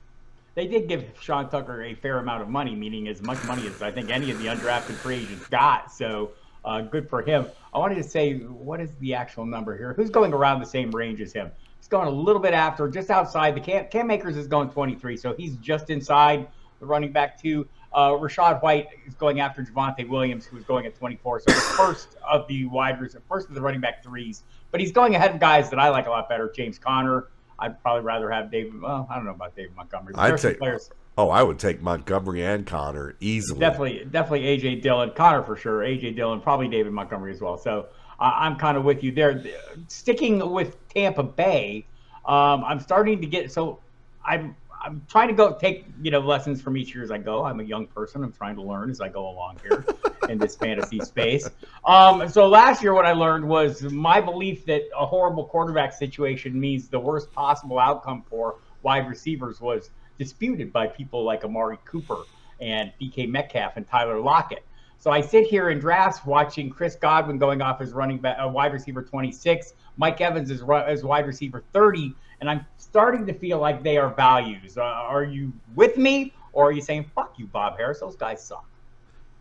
They 0.54 0.66
did 0.66 0.88
give 0.88 1.04
Sean 1.20 1.48
Tucker 1.48 1.82
a 1.82 1.94
fair 1.94 2.18
amount 2.18 2.42
of 2.42 2.48
money, 2.48 2.74
meaning 2.74 3.08
as 3.08 3.22
much 3.22 3.42
money 3.44 3.66
as 3.66 3.82
I 3.82 3.90
think 3.90 4.10
any 4.10 4.30
of 4.30 4.38
the 4.38 4.46
undrafted 4.46 4.94
free 4.94 5.16
agents 5.16 5.46
got. 5.48 5.92
So 5.92 6.30
uh, 6.64 6.82
good 6.82 7.08
for 7.08 7.22
him. 7.22 7.46
I 7.72 7.78
wanted 7.78 7.96
to 7.96 8.02
say, 8.04 8.34
what 8.38 8.80
is 8.80 8.90
the 8.96 9.14
actual 9.14 9.46
number 9.46 9.76
here? 9.76 9.94
Who's 9.94 10.10
going 10.10 10.32
around 10.32 10.60
the 10.60 10.66
same 10.66 10.90
range 10.90 11.20
as 11.20 11.32
him? 11.32 11.50
He's 11.78 11.88
going 11.88 12.08
a 12.08 12.10
little 12.10 12.42
bit 12.42 12.52
after, 12.52 12.88
just 12.88 13.10
outside. 13.10 13.54
The 13.54 13.60
Cam, 13.60 13.86
Cam 13.88 14.10
Akers 14.10 14.36
is 14.36 14.46
going 14.46 14.70
23, 14.70 15.16
so 15.16 15.34
he's 15.34 15.56
just 15.56 15.90
inside 15.90 16.48
the 16.78 16.86
running 16.86 17.12
back 17.12 17.40
two. 17.40 17.66
Uh, 17.92 18.10
Rachaad 18.10 18.62
White 18.62 18.88
is 19.06 19.14
going 19.14 19.40
after 19.40 19.62
Javonte 19.62 20.08
Williams, 20.08 20.46
who's 20.46 20.64
going 20.64 20.86
at 20.86 20.94
24. 20.96 21.40
So 21.40 21.52
the 21.52 21.60
first 21.60 22.16
of 22.28 22.46
the 22.48 22.66
wide 22.66 23.00
receivers, 23.00 23.22
first 23.28 23.48
of 23.48 23.54
the 23.54 23.60
running 23.60 23.80
back 23.80 24.04
threes, 24.04 24.42
but 24.70 24.80
he's 24.80 24.92
going 24.92 25.14
ahead 25.14 25.32
of 25.34 25.40
guys 25.40 25.70
that 25.70 25.78
I 25.78 25.88
like 25.88 26.06
a 26.06 26.10
lot 26.10 26.28
better. 26.28 26.50
James 26.54 26.78
Conner. 26.78 27.28
I'd 27.58 27.80
probably 27.82 28.02
rather 28.04 28.30
have 28.30 28.50
David. 28.50 28.80
Well, 28.80 29.06
I 29.10 29.16
don't 29.16 29.26
know 29.26 29.32
about 29.32 29.54
David 29.54 29.76
Montgomery. 29.76 30.14
I'd 30.16 30.38
take- 30.38 30.58
players. 30.58 30.90
Oh, 31.20 31.28
I 31.28 31.42
would 31.42 31.58
take 31.58 31.82
Montgomery 31.82 32.42
and 32.42 32.64
Conner 32.64 33.14
easily. 33.20 33.60
Definitely, 33.60 34.06
definitely 34.10 34.58
AJ 34.58 34.80
Dillon, 34.80 35.10
Conner 35.10 35.42
for 35.42 35.54
sure. 35.54 35.80
AJ 35.80 36.16
Dillon, 36.16 36.40
probably 36.40 36.66
David 36.66 36.94
Montgomery 36.94 37.30
as 37.30 37.42
well. 37.42 37.58
So 37.58 37.88
uh, 38.18 38.32
I'm 38.36 38.56
kind 38.56 38.78
of 38.78 38.84
with 38.84 39.04
you 39.04 39.12
there. 39.12 39.44
Sticking 39.88 40.50
with 40.50 40.78
Tampa 40.88 41.22
Bay, 41.22 41.84
um, 42.24 42.64
I'm 42.64 42.80
starting 42.80 43.20
to 43.20 43.26
get 43.26 43.52
so 43.52 43.80
I'm 44.24 44.56
I'm 44.82 45.02
trying 45.10 45.28
to 45.28 45.34
go 45.34 45.52
take 45.52 45.84
you 46.00 46.10
know 46.10 46.20
lessons 46.20 46.62
from 46.62 46.78
each 46.78 46.94
year 46.94 47.04
as 47.04 47.10
I 47.10 47.18
go. 47.18 47.44
I'm 47.44 47.60
a 47.60 47.64
young 47.64 47.86
person. 47.86 48.24
I'm 48.24 48.32
trying 48.32 48.56
to 48.56 48.62
learn 48.62 48.88
as 48.88 49.02
I 49.02 49.10
go 49.10 49.28
along 49.28 49.58
here 49.60 49.84
in 50.30 50.38
this 50.38 50.56
fantasy 50.56 51.00
space. 51.00 51.50
Um, 51.84 52.30
so 52.30 52.48
last 52.48 52.82
year, 52.82 52.94
what 52.94 53.04
I 53.04 53.12
learned 53.12 53.46
was 53.46 53.82
my 53.82 54.22
belief 54.22 54.64
that 54.64 54.84
a 54.98 55.04
horrible 55.04 55.44
quarterback 55.44 55.92
situation 55.92 56.58
means 56.58 56.88
the 56.88 56.98
worst 56.98 57.30
possible 57.30 57.78
outcome 57.78 58.24
for 58.30 58.56
wide 58.82 59.06
receivers 59.06 59.60
was 59.60 59.90
disputed 60.20 60.70
by 60.70 60.86
people 60.86 61.24
like 61.24 61.44
Amari 61.44 61.78
Cooper 61.86 62.24
and 62.60 62.92
DK 63.00 63.26
Metcalf 63.26 63.72
and 63.76 63.88
Tyler 63.88 64.20
Lockett. 64.20 64.62
So 64.98 65.10
I 65.10 65.22
sit 65.22 65.46
here 65.46 65.70
in 65.70 65.78
drafts 65.78 66.26
watching 66.26 66.68
Chris 66.68 66.94
Godwin 66.94 67.38
going 67.38 67.62
off 67.62 67.80
as 67.80 67.92
running 67.94 68.18
back, 68.18 68.36
uh, 68.38 68.46
wide 68.46 68.74
receiver 68.74 69.02
26, 69.02 69.72
Mike 69.96 70.20
Evans 70.20 70.50
is 70.50 70.62
as 70.86 71.02
wide 71.02 71.26
receiver 71.26 71.64
30, 71.72 72.14
and 72.40 72.50
I'm 72.50 72.66
starting 72.76 73.26
to 73.28 73.32
feel 73.32 73.58
like 73.58 73.82
they 73.82 73.96
are 73.96 74.10
values. 74.10 74.76
Uh, 74.76 74.82
are 74.82 75.24
you 75.24 75.54
with 75.74 75.96
me, 75.96 76.34
or 76.52 76.68
are 76.68 76.72
you 76.72 76.82
saying 76.82 77.10
"fuck 77.14 77.38
you, 77.38 77.46
Bob 77.46 77.78
Harris"? 77.78 78.00
Those 78.00 78.16
guys 78.16 78.44
suck. 78.44 78.66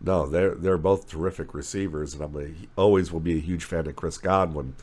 No, 0.00 0.26
they're 0.26 0.54
they're 0.54 0.78
both 0.78 1.10
terrific 1.10 1.52
receivers, 1.52 2.14
and 2.14 2.22
I'm 2.22 2.36
a, 2.36 2.80
always 2.80 3.12
will 3.12 3.20
be 3.20 3.36
a 3.36 3.40
huge 3.40 3.64
fan 3.64 3.86
of 3.86 3.96
Chris 3.96 4.16
Godwin. 4.16 4.76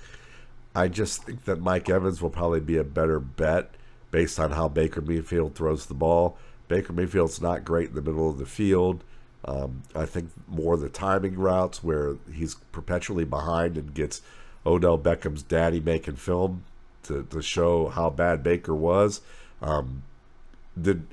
I 0.75 0.89
just 0.89 1.23
think 1.23 1.45
that 1.45 1.59
Mike 1.59 1.89
Evans 1.89 2.21
will 2.21 2.29
probably 2.29 2.59
be 2.59 2.77
a 2.77 2.83
better 2.83 3.19
bet 3.19 3.71
based 4.11 4.39
on 4.39 4.51
how 4.51 4.67
Baker 4.67 5.01
Mayfield 5.01 5.55
throws 5.55 5.85
the 5.85 5.93
ball. 5.93 6.37
Baker 6.67 6.93
Mayfield's 6.93 7.41
not 7.41 7.65
great 7.65 7.89
in 7.89 7.95
the 7.95 8.01
middle 8.01 8.29
of 8.29 8.37
the 8.37 8.45
field. 8.45 9.03
Um, 9.45 9.83
I 9.95 10.05
think 10.05 10.31
more 10.47 10.75
the 10.75 10.89
timing 10.89 11.37
routes 11.37 11.83
where 11.83 12.15
he's 12.33 12.55
perpetually 12.71 13.23
behind 13.23 13.77
and 13.77 13.93
gets 13.93 14.21
Odell 14.65 14.97
Beckham's 14.97 15.43
daddy 15.43 15.79
making 15.79 16.15
film 16.15 16.63
to, 17.03 17.23
to 17.29 17.41
show 17.41 17.87
how 17.87 18.09
bad 18.09 18.43
Baker 18.43 18.75
was 18.75 19.21
um, 19.61 20.03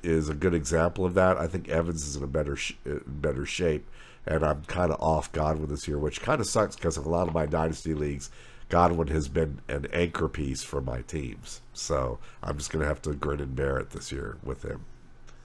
is 0.03 0.29
a 0.29 0.33
good 0.33 0.53
example 0.53 1.05
of 1.05 1.13
that. 1.15 1.37
I 1.37 1.47
think 1.47 1.69
Evans 1.69 2.05
is 2.05 2.15
in 2.15 2.23
a 2.23 2.27
better 2.27 2.55
sh- 2.55 2.73
better 3.07 3.45
shape, 3.45 3.87
and 4.25 4.43
I'm 4.43 4.63
kind 4.63 4.91
of 4.91 5.01
off 5.01 5.31
Godwin 5.31 5.69
this 5.69 5.87
year, 5.87 5.97
which 5.97 6.21
kind 6.21 6.41
of 6.41 6.47
sucks 6.47 6.75
because 6.75 6.97
of 6.97 7.05
a 7.05 7.09
lot 7.09 7.27
of 7.27 7.33
my 7.33 7.45
dynasty 7.45 7.93
leagues. 7.93 8.29
Godwin 8.69 9.07
has 9.09 9.27
been 9.27 9.61
an 9.67 9.87
anchor 9.93 10.27
piece 10.27 10.63
for 10.63 10.81
my 10.81 11.01
teams, 11.01 11.61
so 11.73 12.19
I'm 12.41 12.57
just 12.57 12.71
going 12.71 12.81
to 12.81 12.87
have 12.87 13.01
to 13.03 13.13
grin 13.13 13.39
and 13.39 13.55
bear 13.55 13.77
it 13.77 13.91
this 13.91 14.11
year 14.11 14.37
with 14.43 14.63
him. 14.63 14.85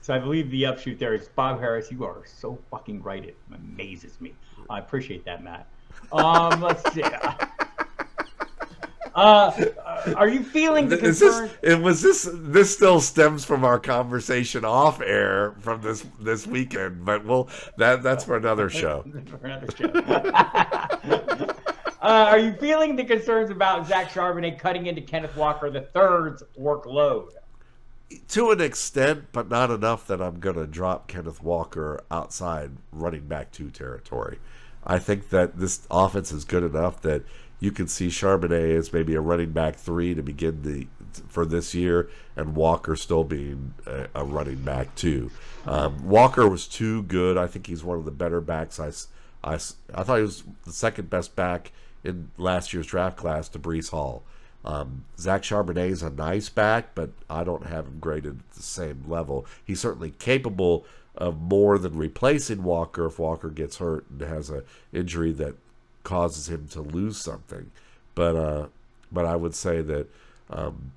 So 0.01 0.15
I 0.15 0.19
believe 0.19 0.49
the 0.49 0.65
upshoot 0.65 0.97
there 0.97 1.13
is 1.13 1.29
Bob 1.29 1.59
Harris. 1.59 1.91
You 1.91 2.03
are 2.05 2.23
so 2.25 2.57
fucking 2.71 3.03
right. 3.03 3.23
It 3.23 3.37
amazes 3.53 4.19
me. 4.19 4.33
I 4.69 4.79
appreciate 4.79 5.23
that, 5.25 5.43
Matt. 5.43 5.67
Um, 6.11 6.59
let's 6.61 6.91
see. 6.93 7.03
Uh, 9.13 9.67
are 10.15 10.29
you 10.29 10.41
feeling 10.43 10.87
the 10.87 10.97
concern? 10.97 11.49
This, 11.61 11.73
it 11.75 11.81
was 11.81 12.01
this. 12.01 12.29
This 12.33 12.73
still 12.73 13.01
stems 13.01 13.43
from 13.43 13.65
our 13.65 13.77
conversation 13.77 14.63
off 14.63 15.01
air 15.01 15.53
from 15.59 15.81
this 15.81 16.05
this 16.19 16.47
weekend, 16.47 17.03
but 17.03 17.25
we'll 17.25 17.49
that 17.77 18.03
that's 18.03 18.23
for 18.23 18.37
another 18.37 18.69
show. 18.69 19.03
for 19.27 19.45
another 19.45 19.67
show. 19.77 21.47
uh, 22.01 22.27
are 22.29 22.39
you 22.39 22.53
feeling 22.53 22.95
the 22.95 23.03
concerns 23.03 23.51
about 23.51 23.87
Zach 23.87 24.09
Charbonnet 24.09 24.57
cutting 24.57 24.87
into 24.87 25.01
Kenneth 25.01 25.35
Walker 25.35 25.69
the 25.69 25.81
third's 25.81 26.43
workload? 26.59 27.29
To 28.29 28.51
an 28.51 28.59
extent, 28.59 29.25
but 29.31 29.49
not 29.49 29.71
enough 29.71 30.07
that 30.07 30.21
I'm 30.21 30.39
going 30.39 30.57
to 30.57 30.67
drop 30.67 31.07
Kenneth 31.07 31.41
Walker 31.43 32.03
outside 32.09 32.71
running 32.91 33.27
back 33.27 33.51
two 33.51 33.69
territory. 33.69 34.39
I 34.83 34.99
think 34.99 35.29
that 35.29 35.57
this 35.57 35.87
offense 35.91 36.31
is 36.31 36.43
good 36.43 36.63
enough 36.63 37.01
that 37.03 37.23
you 37.59 37.71
can 37.71 37.87
see 37.87 38.07
Charbonnet 38.07 38.75
as 38.75 38.91
maybe 38.91 39.13
a 39.13 39.21
running 39.21 39.51
back 39.51 39.75
three 39.75 40.15
to 40.15 40.23
begin 40.23 40.63
the 40.63 40.87
for 41.27 41.45
this 41.45 41.75
year, 41.75 42.09
and 42.35 42.55
Walker 42.55 42.95
still 42.95 43.23
being 43.23 43.73
a, 43.85 44.07
a 44.15 44.25
running 44.25 44.63
back 44.63 44.95
two. 44.95 45.29
Um, 45.65 46.07
Walker 46.07 46.47
was 46.49 46.67
too 46.67 47.03
good. 47.03 47.37
I 47.37 47.47
think 47.47 47.67
he's 47.67 47.83
one 47.83 47.97
of 47.97 48.05
the 48.05 48.11
better 48.11 48.41
backs. 48.41 48.79
I, 48.79 48.91
I, 49.43 49.55
I 49.93 50.03
thought 50.03 50.15
he 50.15 50.23
was 50.23 50.43
the 50.65 50.71
second 50.71 51.09
best 51.09 51.35
back 51.35 51.71
in 52.03 52.31
last 52.37 52.73
year's 52.73 52.87
draft 52.87 53.17
class 53.17 53.49
to 53.49 53.59
Breece 53.59 53.89
Hall. 53.89 54.23
Um, 54.63 55.05
Zach 55.17 55.41
Charbonnet 55.41 55.89
is 55.89 56.03
a 56.03 56.09
nice 56.09 56.49
back, 56.49 56.93
but 56.93 57.09
I 57.29 57.43
don't 57.43 57.65
have 57.65 57.87
him 57.87 57.97
graded 57.99 58.39
at 58.39 58.51
the 58.55 58.63
same 58.63 59.03
level. 59.07 59.45
He's 59.65 59.79
certainly 59.79 60.11
capable 60.11 60.85
of 61.15 61.41
more 61.41 61.77
than 61.77 61.97
replacing 61.97 62.63
Walker 62.63 63.05
if 63.07 63.19
Walker 63.19 63.49
gets 63.49 63.77
hurt 63.77 64.05
and 64.09 64.21
has 64.21 64.49
an 64.49 64.63
injury 64.93 65.31
that 65.33 65.55
causes 66.03 66.49
him 66.49 66.67
to 66.69 66.81
lose 66.81 67.17
something. 67.17 67.71
But 68.15 68.35
uh, 68.35 68.67
but 69.11 69.25
I 69.25 69.35
would 69.35 69.55
say 69.55 69.81
that 69.81 70.07
um, 70.49 70.91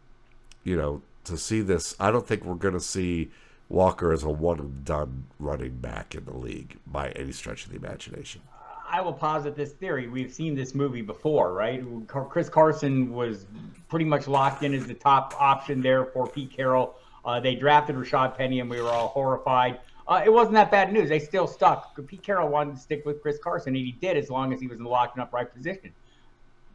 you 0.62 0.76
know 0.76 1.02
to 1.24 1.38
see 1.38 1.62
this, 1.62 1.96
I 1.98 2.10
don't 2.10 2.26
think 2.26 2.44
we're 2.44 2.54
going 2.54 2.74
to 2.74 2.80
see 2.80 3.30
Walker 3.68 4.12
as 4.12 4.22
a 4.22 4.28
one 4.28 4.60
and 4.60 4.84
done 4.84 5.24
running 5.38 5.78
back 5.78 6.14
in 6.14 6.24
the 6.26 6.36
league 6.36 6.76
by 6.86 7.10
any 7.10 7.32
stretch 7.32 7.64
of 7.64 7.70
the 7.70 7.76
imagination. 7.76 8.42
I 8.94 9.00
will 9.00 9.12
posit 9.12 9.56
this 9.56 9.72
theory. 9.72 10.06
We've 10.06 10.32
seen 10.32 10.54
this 10.54 10.72
movie 10.72 11.02
before, 11.02 11.52
right? 11.52 11.82
Chris 12.06 12.48
Carson 12.48 13.12
was 13.12 13.44
pretty 13.88 14.04
much 14.04 14.28
locked 14.28 14.62
in 14.62 14.72
as 14.72 14.86
the 14.86 14.94
top 14.94 15.34
option 15.36 15.82
there 15.82 16.04
for 16.04 16.28
Pete 16.28 16.52
Carroll. 16.52 16.94
Uh, 17.24 17.40
they 17.40 17.56
drafted 17.56 17.96
Rashaad 17.96 18.36
Penny, 18.36 18.60
and 18.60 18.70
we 18.70 18.80
were 18.80 18.90
all 18.90 19.08
horrified. 19.08 19.80
Uh, 20.06 20.22
it 20.24 20.32
wasn't 20.32 20.54
that 20.54 20.70
bad 20.70 20.92
news. 20.92 21.08
They 21.08 21.18
still 21.18 21.48
stuck. 21.48 21.98
Pete 22.06 22.22
Carroll 22.22 22.48
wanted 22.48 22.76
to 22.76 22.80
stick 22.80 23.04
with 23.04 23.20
Chris 23.20 23.36
Carson, 23.36 23.74
and 23.74 23.84
he 23.84 23.90
did 23.90 24.16
as 24.16 24.30
long 24.30 24.52
as 24.52 24.60
he 24.60 24.68
was 24.68 24.78
in 24.78 24.84
the 24.84 24.90
locked 24.90 25.16
and 25.16 25.24
upright 25.24 25.52
position. 25.52 25.92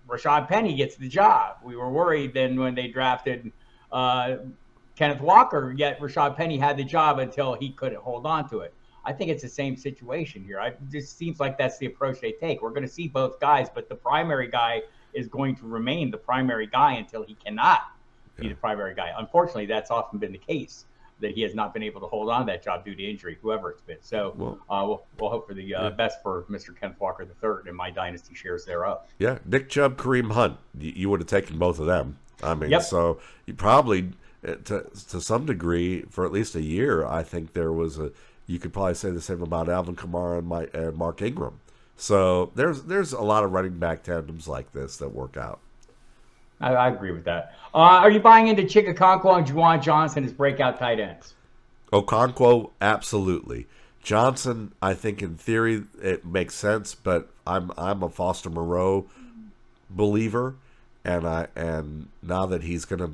Rashaad 0.06 0.50
Penny 0.50 0.76
gets 0.76 0.98
the 0.98 1.08
job. 1.08 1.60
We 1.64 1.78
were 1.78 1.90
worried 1.90 2.34
then 2.34 2.60
when 2.60 2.76
they 2.76 2.90
drafted 2.90 3.50
uh, 3.94 4.40
Kenneth 4.98 5.22
Walker, 5.22 5.74
yet 5.78 6.02
Rashaad 6.02 6.36
Penny 6.36 6.58
had 6.58 6.76
the 6.76 6.84
job 6.84 7.20
until 7.20 7.54
he 7.54 7.70
couldn't 7.70 8.02
hold 8.02 8.26
on 8.26 8.50
to 8.50 8.60
it. 8.60 8.74
I 9.06 9.14
think 9.14 9.32
it's 9.32 9.42
the 9.42 9.50
same 9.50 9.76
situation 9.76 10.44
here. 10.44 10.60
I, 10.60 10.68
it 10.68 10.78
just 10.92 11.18
seems 11.18 11.40
like 11.40 11.58
that's 11.58 11.78
the 11.78 11.86
approach 11.86 12.20
they 12.20 12.34
take. 12.34 12.62
We're 12.62 12.70
going 12.70 12.84
to 12.84 12.88
see 12.88 13.08
both 13.08 13.40
guys, 13.40 13.68
but 13.74 13.90
the 13.90 13.96
primary 13.96 14.50
guy 14.50 14.82
is 15.14 15.28
going 15.28 15.56
to 15.58 15.66
remain 15.66 16.12
the 16.12 16.18
primary 16.18 16.68
guy 16.68 16.94
until 16.94 17.24
he 17.24 17.36
cannot 17.36 17.82
be 18.38 18.48
the 18.48 18.56
primary 18.56 18.96
guy. 18.96 19.12
Unfortunately, 19.18 19.66
that's 19.66 19.92
often 19.92 20.20
been 20.20 20.32
the 20.32 20.38
case 20.38 20.86
that 21.20 21.32
he 21.32 21.42
has 21.42 21.54
not 21.54 21.74
been 21.74 21.84
able 21.84 22.00
to 22.00 22.08
hold 22.08 22.30
on 22.30 22.42
to 22.42 22.46
that 22.46 22.64
job 22.64 22.86
due 22.86 22.96
to 22.96 23.04
injury, 23.04 23.38
whoever 23.42 23.72
it's 23.72 23.82
been. 23.82 23.98
So 24.02 24.34
well, 24.38 24.60
uh, 24.70 24.86
we'll, 24.88 25.06
we'll 25.20 25.30
hope 25.30 25.48
for 25.48 25.54
the 25.54 25.76
uh, 25.76 25.84
yeah. 25.84 25.90
best 25.90 26.22
for 26.24 26.44
Mr. 26.50 26.78
Kenneth 26.80 27.00
Walker 27.00 27.24
III 27.24 27.68
and 27.68 27.76
my 27.76 27.90
dynasty 27.90 28.34
shares 28.34 28.66
thereof. 28.66 29.06
Yeah, 29.18 29.40
Nick 29.46 29.70
Chubb, 29.70 29.98
Kareem 29.98 30.32
Hunt, 30.32 30.58
you, 30.78 30.94
you 30.96 31.10
would 31.10 31.20
have 31.20 31.28
taken 31.28 31.58
both 31.58 31.80
of 31.80 31.88
them. 31.88 32.18
I 32.42 32.54
mean, 32.54 32.70
yep. 32.70 32.84
so 32.84 33.20
you 33.46 33.54
probably 33.54 34.12
uh, 34.48 34.56
to 34.66 34.90
to 35.10 35.20
some 35.20 35.46
degree 35.46 36.04
for 36.04 36.26
at 36.26 36.32
least 36.32 36.56
a 36.56 36.62
year. 36.62 37.06
I 37.06 37.24
think 37.24 37.52
there 37.52 37.74
was 37.74 38.00
a 38.00 38.12
you 38.50 38.58
could 38.58 38.74
probably 38.74 38.96
say 38.96 39.12
the 39.12 39.22
same 39.22 39.44
about 39.44 39.70
Alvin 39.70 39.96
Kamara 39.96 40.40
and, 40.40 40.48
my, 40.48 40.68
and 40.74 40.98
Mark 40.98 41.22
Ingram. 41.22 41.60
So 41.96 42.52
there's 42.56 42.84
there's 42.84 43.14
a 43.14 43.22
lot 43.22 43.44
of 43.44 43.52
running 43.52 43.78
back 43.78 44.02
tandems 44.02 44.48
like 44.48 44.72
this 44.72 44.98
that 44.98 45.14
work 45.14 45.38
out. 45.38 45.60
I, 46.60 46.74
I 46.74 46.88
agree 46.90 47.12
with 47.12 47.26
that. 47.26 47.54
Uh, 47.74 47.78
are 47.78 48.10
you 48.10 48.20
buying 48.20 48.48
into 48.48 48.64
Chig 48.64 48.92
Okonkwo 48.92 49.38
and 49.38 49.46
Juwan 49.46 49.84
Johnson 49.84 50.24
as 50.24 50.34
breakout 50.34 50.80
tight 50.80 51.00
ends? 51.00 51.36
Okonkwo, 51.94 52.72
absolutely. 52.82 53.68
Johnson, 54.02 54.72
I 54.82 54.96
think 54.96 55.22
in 55.22 55.36
theory 55.36 55.84
it 56.02 56.26
makes 56.26 56.56
sense, 56.56 56.96
but 56.96 57.30
I'm 57.46 57.72
I'm 57.78 58.02
a 58.02 58.10
Foster 58.10 58.50
Moreau 58.50 59.06
believer, 59.92 60.56
and 61.06 61.28
I 61.28 61.48
and 61.56 62.08
now 62.24 62.48
that 62.48 62.64
he's 62.64 62.86
going 62.86 63.00
to 63.00 63.12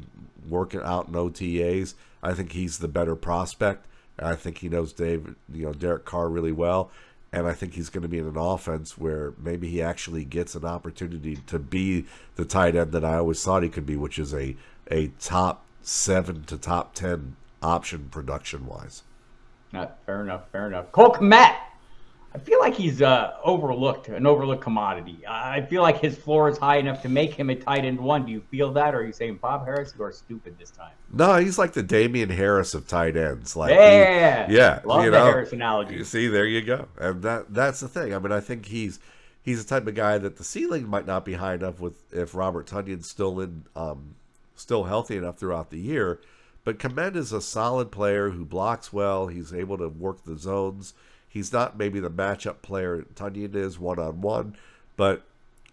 work 0.48 0.74
it 0.74 0.84
out 0.84 1.10
in 1.10 1.14
OTAs, 1.16 1.96
I 2.24 2.34
think 2.34 2.54
he's 2.54 2.78
the 2.78 2.88
better 2.88 3.18
prospect. 3.18 3.86
I 4.20 4.36
think 4.36 4.60
he 4.60 4.70
knows 4.70 4.94
Dave, 4.94 5.36
you 5.52 5.66
know, 5.66 5.74
Derek 5.74 6.06
Carr 6.06 6.30
really 6.30 6.52
well, 6.52 6.90
and 7.34 7.48
I 7.48 7.54
think 7.54 7.74
he's 7.74 7.90
going 7.90 8.04
to 8.04 8.08
be 8.08 8.18
in 8.18 8.28
an 8.28 8.38
offense 8.38 8.98
where 8.98 9.34
maybe 9.38 9.70
he 9.70 9.82
actually 9.82 10.24
gets 10.24 10.56
an 10.56 10.64
opportunity 10.64 11.38
to 11.48 11.60
be 11.60 12.06
the 12.36 12.46
tight 12.46 12.76
end 12.76 12.92
that 12.94 13.04
I 13.04 13.18
always 13.18 13.44
thought 13.44 13.64
he 13.64 13.70
could 13.70 13.86
be, 13.86 13.98
which 13.98 14.18
is 14.18 14.34
a 14.34 14.56
a 14.90 15.08
top 15.20 15.66
seven 15.82 16.44
to 16.46 16.58
top 16.58 16.94
ten 16.94 17.36
option 17.62 18.08
production 18.10 18.68
wise. 18.68 19.04
Not 19.74 19.98
fair 20.06 20.22
enough. 20.22 20.50
Fair 20.52 20.68
enough. 20.68 20.92
Cole 20.92 21.12
Kmet 21.12 21.56
I 22.36 22.38
feel 22.38 22.60
like 22.60 22.76
he's 22.76 23.02
uh, 23.02 23.38
overlooked, 23.46 24.10
an 24.10 24.28
overlooked 24.28 24.62
commodity. 24.62 25.26
I 25.26 25.62
feel 25.62 25.82
like 25.82 26.02
his 26.02 26.18
floor 26.18 26.50
is 26.50 26.58
high 26.58 26.76
enough 26.76 27.02
to 27.04 27.10
make 27.10 27.34
him 27.34 27.50
a 27.50 27.56
tight 27.56 27.86
end 27.86 27.98
one. 27.98 28.26
Do 28.26 28.34
you 28.34 28.42
feel 28.52 28.74
that, 28.74 28.94
or 28.94 29.00
are 29.00 29.06
you 29.06 29.14
saying 29.14 29.40
Bob 29.42 29.64
Harris, 29.64 29.94
you 29.98 30.04
are 30.04 30.12
stupid 30.12 30.60
this 30.60 30.70
time? 30.70 30.92
No, 31.14 31.38
he's 31.38 31.58
like 31.58 31.72
the 31.72 31.82
Damien 31.82 32.30
Harris 32.30 32.74
of 32.74 32.90
tight 32.90 33.16
ends. 33.16 33.56
Like, 33.56 33.72
yeah, 33.72 34.48
he, 34.48 34.56
yeah, 34.58 34.82
love 34.84 35.06
you 35.06 35.12
the 35.12 35.18
know, 35.18 35.26
Harris 35.28 35.54
analogy. 35.54 36.04
See, 36.04 36.28
there 36.28 36.46
you 36.46 36.62
go, 36.62 36.90
and 36.98 37.22
that 37.22 37.54
that's 37.54 37.80
the 37.80 37.88
thing. 37.88 38.14
I 38.14 38.20
mean, 38.20 38.34
I 38.34 38.42
think 38.42 38.66
he's 38.66 39.00
he's 39.42 39.64
the 39.64 39.70
type 39.70 39.88
of 39.88 39.96
guy 39.96 40.18
that 40.18 40.36
the 40.36 40.44
ceiling 40.44 40.90
might 40.90 41.08
not 41.08 41.24
be 41.24 41.36
high 41.36 41.54
enough 41.54 41.80
with 41.80 41.96
if 42.14 42.36
Robert 42.36 42.68
Tonyan's 42.68 43.10
still 43.10 43.40
in, 43.40 43.64
um, 43.78 44.16
still 44.58 44.84
healthy 44.84 45.16
enough 45.16 45.40
throughout 45.40 45.70
the 45.70 45.80
year. 45.80 46.20
But 46.66 46.80
Kmet 46.80 47.16
is 47.16 47.32
a 47.32 47.40
solid 47.40 47.92
player 47.92 48.32
who 48.32 48.44
blocks 48.44 48.92
well. 48.92 49.28
He's 49.28 49.54
able 49.54 49.78
to 49.78 49.88
work 49.88 50.26
the 50.26 50.38
zones 50.38 50.96
He's 51.36 51.52
not 51.52 51.78
maybe 51.78 52.00
the 52.00 52.10
matchup 52.10 52.62
player 52.62 53.06
Tonyan 53.14 53.56
is 53.56 53.78
one 53.78 54.00
on 54.00 54.22
one, 54.22 54.56
but 54.96 55.24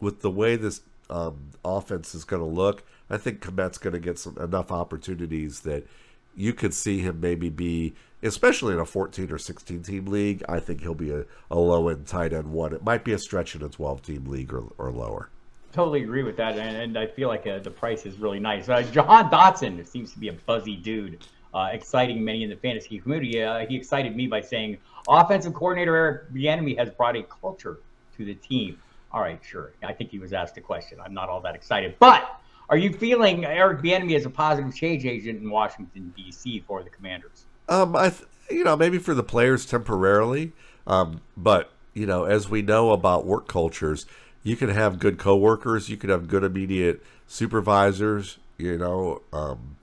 with 0.01 0.21
the 0.21 0.29
way 0.29 0.57
this 0.57 0.81
um, 1.09 1.51
offense 1.65 2.17
is 2.17 2.25
going 2.25 2.43
to 2.43 2.49
look, 2.49 2.83
I 3.09 3.17
think 3.17 3.41
Kmet's 3.41 3.79
going 3.79 3.93
to 3.93 4.01
get 4.01 4.19
some 4.19 4.37
enough 4.39 4.73
opportunities 4.73 5.61
that 5.61 5.87
you 6.35 6.53
could 6.53 6.75
see 6.75 6.99
him 6.99 7.21
maybe 7.21 7.49
be, 7.49 7.95
especially 8.25 8.75
in 8.75 8.81
a 8.81 8.85
14 8.85 9.31
or 9.31 9.39
16 9.39 9.85
team 9.85 10.07
league. 10.07 10.43
I 10.49 10.59
think 10.59 10.81
he'll 10.81 10.97
be 10.97 11.13
a, 11.13 11.27
a 11.49 11.57
low 11.57 11.87
end 11.87 12.09
tight 12.09 12.33
end 12.33 12.51
one. 12.51 12.73
It 12.73 12.83
might 12.83 13.05
be 13.05 13.13
a 13.13 13.19
stretch 13.19 13.55
in 13.55 13.63
a 13.63 13.69
12 13.69 14.03
team 14.03 14.25
league 14.25 14.53
or, 14.53 14.65
or 14.79 14.91
lower. 14.91 15.29
totally 15.73 16.03
agree 16.03 16.25
with 16.25 16.39
that, 16.39 16.59
and, 16.59 16.77
and 16.77 16.99
I 16.99 17.07
feel 17.07 17.29
like 17.29 17.47
uh, 17.47 17.61
the 17.61 17.71
price 17.71 18.05
is 18.05 18.19
really 18.19 18.41
nice. 18.41 18.69
Uh, 18.69 18.83
Jahan 18.83 19.31
Dotson 19.31 19.87
seems 19.87 20.11
to 20.13 20.19
be 20.19 20.27
a 20.27 20.33
buzzy 20.33 20.75
dude, 20.75 21.25
uh, 21.55 21.69
exciting 21.73 22.25
many 22.25 22.43
in 22.43 22.51
the 22.51 22.57
fantasy 22.57 22.99
community. 22.99 23.43
Uh, 23.43 23.67
he 23.67 23.77
excited 23.77 24.17
me 24.17 24.27
by 24.27 24.41
saying, 24.41 24.79
"Offensive 25.09 25.55
coordinator 25.55 25.97
Eric 25.97 26.33
Bieniemy 26.33 26.77
has 26.79 26.91
brought 26.91 27.17
a 27.17 27.23
culture 27.23 27.79
to 28.17 28.25
the 28.25 28.35
team." 28.35 28.79
All 29.13 29.21
right, 29.21 29.41
sure. 29.43 29.73
I 29.83 29.93
think 29.93 30.11
he 30.11 30.19
was 30.19 30.33
asked 30.33 30.57
a 30.57 30.61
question. 30.61 30.99
I'm 31.05 31.13
not 31.13 31.29
all 31.29 31.41
that 31.43 31.55
excited, 31.55 31.97
but 31.99 32.41
are 32.69 32.79
you 32.79 32.93
feeling 32.93 33.45
Eric 33.45 33.83
Bieniemy 33.83 34.17
as 34.17 34.25
a 34.25 34.31
positive 34.31 34.75
change 34.75 35.05
agent 35.05 35.43
in 35.43 35.51
Washington 35.51 36.13
D.C. 36.17 36.65
for 36.67 36.83
the 36.83 36.91
Commanders? 36.91 37.45
Um, 37.69 37.95
I, 37.95 38.09
th- 38.09 38.25
you 38.51 38.65
know, 38.65 38.77
maybe 38.77 38.99
for 38.99 39.15
the 39.15 39.23
players 39.23 39.67
temporarily, 39.67 40.53
um, 40.87 41.21
but 41.37 41.71
you 41.95 42.07
know, 42.07 42.25
as 42.25 42.49
we 42.49 42.63
know 42.63 42.93
about 42.93 43.27
work 43.27 43.47
cultures, 43.49 44.07
you 44.43 44.57
can 44.57 44.71
have 44.71 44.99
good 44.99 45.19
coworkers, 45.19 45.89
you 45.89 45.97
can 45.97 46.11
have 46.11 46.29
good 46.29 46.43
immediate 46.43 47.03
supervisors, 47.27 48.39
you 48.59 48.79
know, 48.79 49.23
um, 49.33 49.77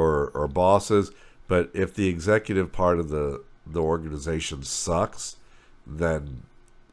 or 0.00 0.30
or 0.34 0.48
bosses. 0.48 1.12
But 1.46 1.70
if 1.74 1.94
the 1.94 2.08
executive 2.08 2.72
part 2.72 2.98
of 2.98 3.10
the 3.10 3.42
the 3.66 3.82
organization 3.82 4.62
sucks, 4.62 5.36
then 5.86 6.42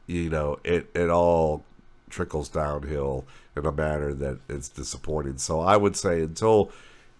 you 0.06 0.28
know 0.28 0.58
it 0.62 0.90
it 0.94 1.08
all 1.08 1.64
trickles 2.10 2.48
downhill 2.48 3.24
in 3.56 3.66
a 3.66 3.72
manner 3.72 4.12
that 4.12 4.38
is 4.48 4.68
disappointing. 4.68 5.38
So 5.38 5.60
I 5.60 5.76
would 5.76 5.96
say 5.96 6.20
until 6.20 6.70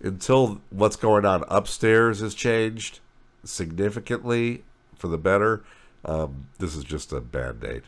until 0.01 0.61
what's 0.71 0.97
going 0.97 1.25
on 1.25 1.45
upstairs 1.49 2.21
has 2.21 2.35
changed 2.35 3.01
significantly 3.45 4.63
for 4.97 5.09
the 5.09 5.19
better, 5.19 5.65
um, 6.05 6.47
this 6.59 6.77
is 6.77 6.85
just 6.85 7.13
a 7.13 7.21
band 7.21 7.65
aid. 7.65 7.83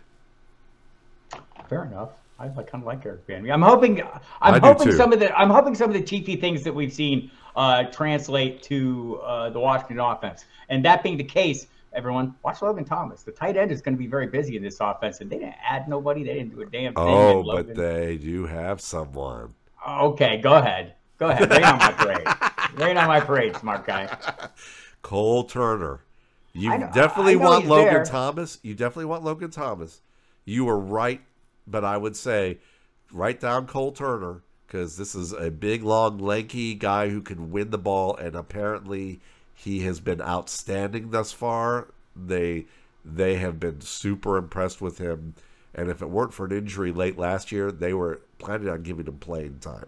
Fair 1.68 1.84
enough. 1.84 2.10
I, 2.38 2.48
kind 2.48 2.82
of 2.82 2.84
like 2.84 3.04
Eric 3.04 3.26
Bieniemy. 3.26 3.52
I'm 3.52 3.60
hoping. 3.60 4.02
I'm 4.40 4.62
hoping 4.62 4.88
too. 4.88 4.96
some 4.96 5.12
of 5.12 5.20
the. 5.20 5.36
I'm 5.38 5.50
hoping 5.50 5.74
some 5.74 5.90
of 5.90 5.94
the 5.94 6.02
cheeky 6.02 6.36
things 6.36 6.62
that 6.64 6.74
we've 6.74 6.92
seen 6.92 7.30
uh, 7.56 7.84
translate 7.84 8.62
to 8.64 9.20
uh, 9.22 9.50
the 9.50 9.60
Washington 9.60 9.98
offense. 10.00 10.44
And 10.68 10.84
that 10.84 11.02
being 11.02 11.16
the 11.16 11.24
case, 11.24 11.66
everyone 11.92 12.34
watch 12.44 12.62
Logan 12.62 12.84
Thomas. 12.84 13.22
The 13.22 13.32
tight 13.32 13.56
end 13.56 13.70
is 13.72 13.80
going 13.80 13.94
to 13.94 13.98
be 13.98 14.06
very 14.06 14.26
busy 14.26 14.56
in 14.56 14.62
this 14.62 14.78
offense, 14.80 15.20
and 15.20 15.30
they 15.30 15.38
didn't 15.38 15.56
add 15.62 15.88
nobody. 15.88 16.22
They 16.22 16.34
didn't 16.34 16.54
do 16.54 16.62
a 16.62 16.66
damn 16.66 16.94
thing. 16.94 17.04
Oh, 17.04 17.42
but 17.42 17.74
they 17.74 18.16
do 18.18 18.46
have 18.46 18.80
someone. 18.80 19.54
Okay, 19.86 20.38
go 20.38 20.54
ahead. 20.54 20.94
Go 21.18 21.28
ahead. 21.28 21.50
Rain 21.50 21.64
on 21.64 21.78
my 21.78 21.92
parade. 21.92 22.26
Rain 22.80 22.96
on 22.96 23.08
my 23.08 23.20
parade, 23.20 23.56
smart 23.56 23.86
guy. 23.86 24.08
Cole 25.02 25.44
Turner. 25.44 26.00
You 26.52 26.76
know- 26.78 26.90
definitely 26.92 27.36
want 27.36 27.66
Logan 27.66 27.94
there. 27.94 28.04
Thomas. 28.04 28.58
You 28.62 28.74
definitely 28.74 29.04
want 29.06 29.22
Logan 29.24 29.50
Thomas. 29.50 30.00
You 30.44 30.64
were 30.64 30.78
right, 30.78 31.20
but 31.66 31.84
I 31.84 31.96
would 31.96 32.16
say 32.16 32.58
write 33.12 33.40
down 33.40 33.66
Cole 33.66 33.92
Turner 33.92 34.42
because 34.70 34.96
this 34.96 35.16
is 35.16 35.32
a 35.32 35.50
big, 35.50 35.82
long, 35.82 36.18
lanky 36.18 36.74
guy 36.74 37.08
who 37.08 37.20
can 37.20 37.50
win 37.50 37.70
the 37.70 37.78
ball, 37.78 38.14
and 38.16 38.36
apparently 38.36 39.20
he 39.52 39.80
has 39.80 39.98
been 39.98 40.22
outstanding 40.22 41.10
thus 41.10 41.32
far. 41.32 41.88
They 42.14 42.66
they 43.04 43.36
have 43.36 43.58
been 43.58 43.80
super 43.80 44.36
impressed 44.36 44.80
with 44.80 44.98
him, 44.98 45.34
and 45.74 45.88
if 45.90 46.00
it 46.00 46.08
weren't 46.08 46.32
for 46.32 46.46
an 46.46 46.52
injury 46.52 46.92
late 46.92 47.18
last 47.18 47.50
year, 47.50 47.72
they 47.72 47.92
were 47.92 48.20
planning 48.38 48.68
on 48.68 48.82
giving 48.82 49.06
him 49.06 49.18
playing 49.18 49.58
time. 49.58 49.86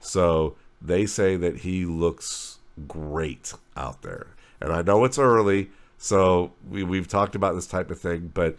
So 0.00 0.56
they 0.80 1.04
say 1.04 1.36
that 1.36 1.58
he 1.58 1.84
looks 1.84 2.58
great 2.88 3.52
out 3.76 4.02
there. 4.02 4.28
And 4.60 4.72
I 4.72 4.82
know 4.82 5.04
it's 5.04 5.18
early, 5.18 5.70
so 5.98 6.52
we, 6.68 6.82
we've 6.82 7.08
talked 7.08 7.34
about 7.34 7.54
this 7.54 7.66
type 7.66 7.90
of 7.90 8.00
thing, 8.00 8.30
but 8.32 8.56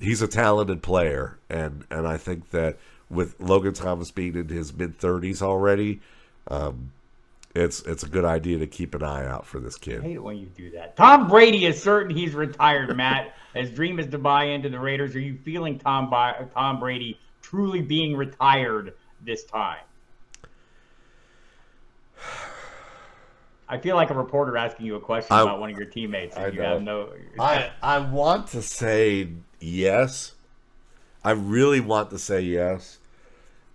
he's 0.00 0.20
a 0.20 0.28
talented 0.28 0.82
player. 0.82 1.38
And, 1.48 1.84
and 1.90 2.06
I 2.06 2.16
think 2.16 2.50
that 2.50 2.76
with 3.10 3.38
Logan 3.40 3.74
Thomas 3.74 4.10
being 4.10 4.34
in 4.36 4.48
his 4.48 4.72
mid 4.72 4.98
30s 4.98 5.40
already, 5.42 6.00
um, 6.48 6.92
it's 7.54 7.80
it's 7.82 8.02
a 8.02 8.08
good 8.08 8.24
idea 8.24 8.58
to 8.58 8.66
keep 8.66 8.94
an 8.94 9.02
eye 9.02 9.26
out 9.26 9.46
for 9.46 9.58
this 9.58 9.76
I 9.76 9.84
kid. 9.84 10.02
hate 10.02 10.16
it 10.16 10.22
when 10.22 10.36
you 10.36 10.46
do 10.46 10.70
that. 10.72 10.96
Tom 10.96 11.28
Brady 11.28 11.64
is 11.66 11.82
certain 11.82 12.14
he's 12.14 12.34
retired, 12.34 12.94
Matt. 12.96 13.34
His 13.54 13.70
dream 13.70 13.98
is 13.98 14.06
to 14.08 14.18
buy 14.18 14.44
into 14.44 14.68
the 14.68 14.78
Raiders. 14.78 15.16
Are 15.16 15.20
you 15.20 15.36
feeling 15.42 15.78
Tom 15.78 16.10
Bi- 16.10 16.46
Tom 16.54 16.78
Brady 16.78 17.18
truly 17.42 17.80
being 17.80 18.14
retired 18.14 18.92
this 19.24 19.44
time? 19.44 19.80
I 23.70 23.78
feel 23.78 23.96
like 23.96 24.10
a 24.10 24.14
reporter 24.14 24.56
asking 24.56 24.86
you 24.86 24.94
a 24.96 25.00
question 25.00 25.34
I- 25.34 25.42
about 25.42 25.60
one 25.60 25.70
of 25.70 25.76
your 25.76 25.86
teammates. 25.86 26.36
I 26.36 26.48
you 26.48 26.60
have 26.60 26.82
no. 26.82 27.12
I, 27.40 27.70
I 27.82 27.98
want 27.98 28.48
to 28.48 28.62
say 28.62 29.28
yes. 29.60 30.34
I 31.24 31.32
really 31.32 31.80
want 31.80 32.10
to 32.10 32.18
say 32.18 32.40
yes, 32.42 32.97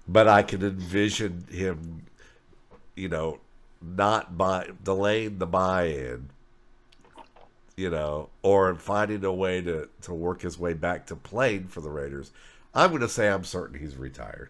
but 0.07 0.27
I 0.27 0.43
can 0.43 0.61
envision 0.61 1.45
him, 1.49 2.05
you 2.95 3.09
know, 3.09 3.39
not 3.81 4.37
buy 4.37 4.69
delaying 4.83 5.39
the 5.39 5.47
buy-in, 5.47 6.29
you 7.75 7.89
know, 7.89 8.29
or 8.41 8.75
finding 8.75 9.23
a 9.25 9.33
way 9.33 9.61
to 9.61 9.89
to 10.01 10.13
work 10.13 10.41
his 10.41 10.57
way 10.57 10.73
back 10.73 11.05
to 11.07 11.15
playing 11.15 11.67
for 11.67 11.81
the 11.81 11.89
Raiders. 11.89 12.31
I'm 12.73 12.89
going 12.89 13.01
to 13.01 13.09
say 13.09 13.29
I'm 13.29 13.43
certain 13.43 13.79
he's 13.79 13.95
retired. 13.95 14.49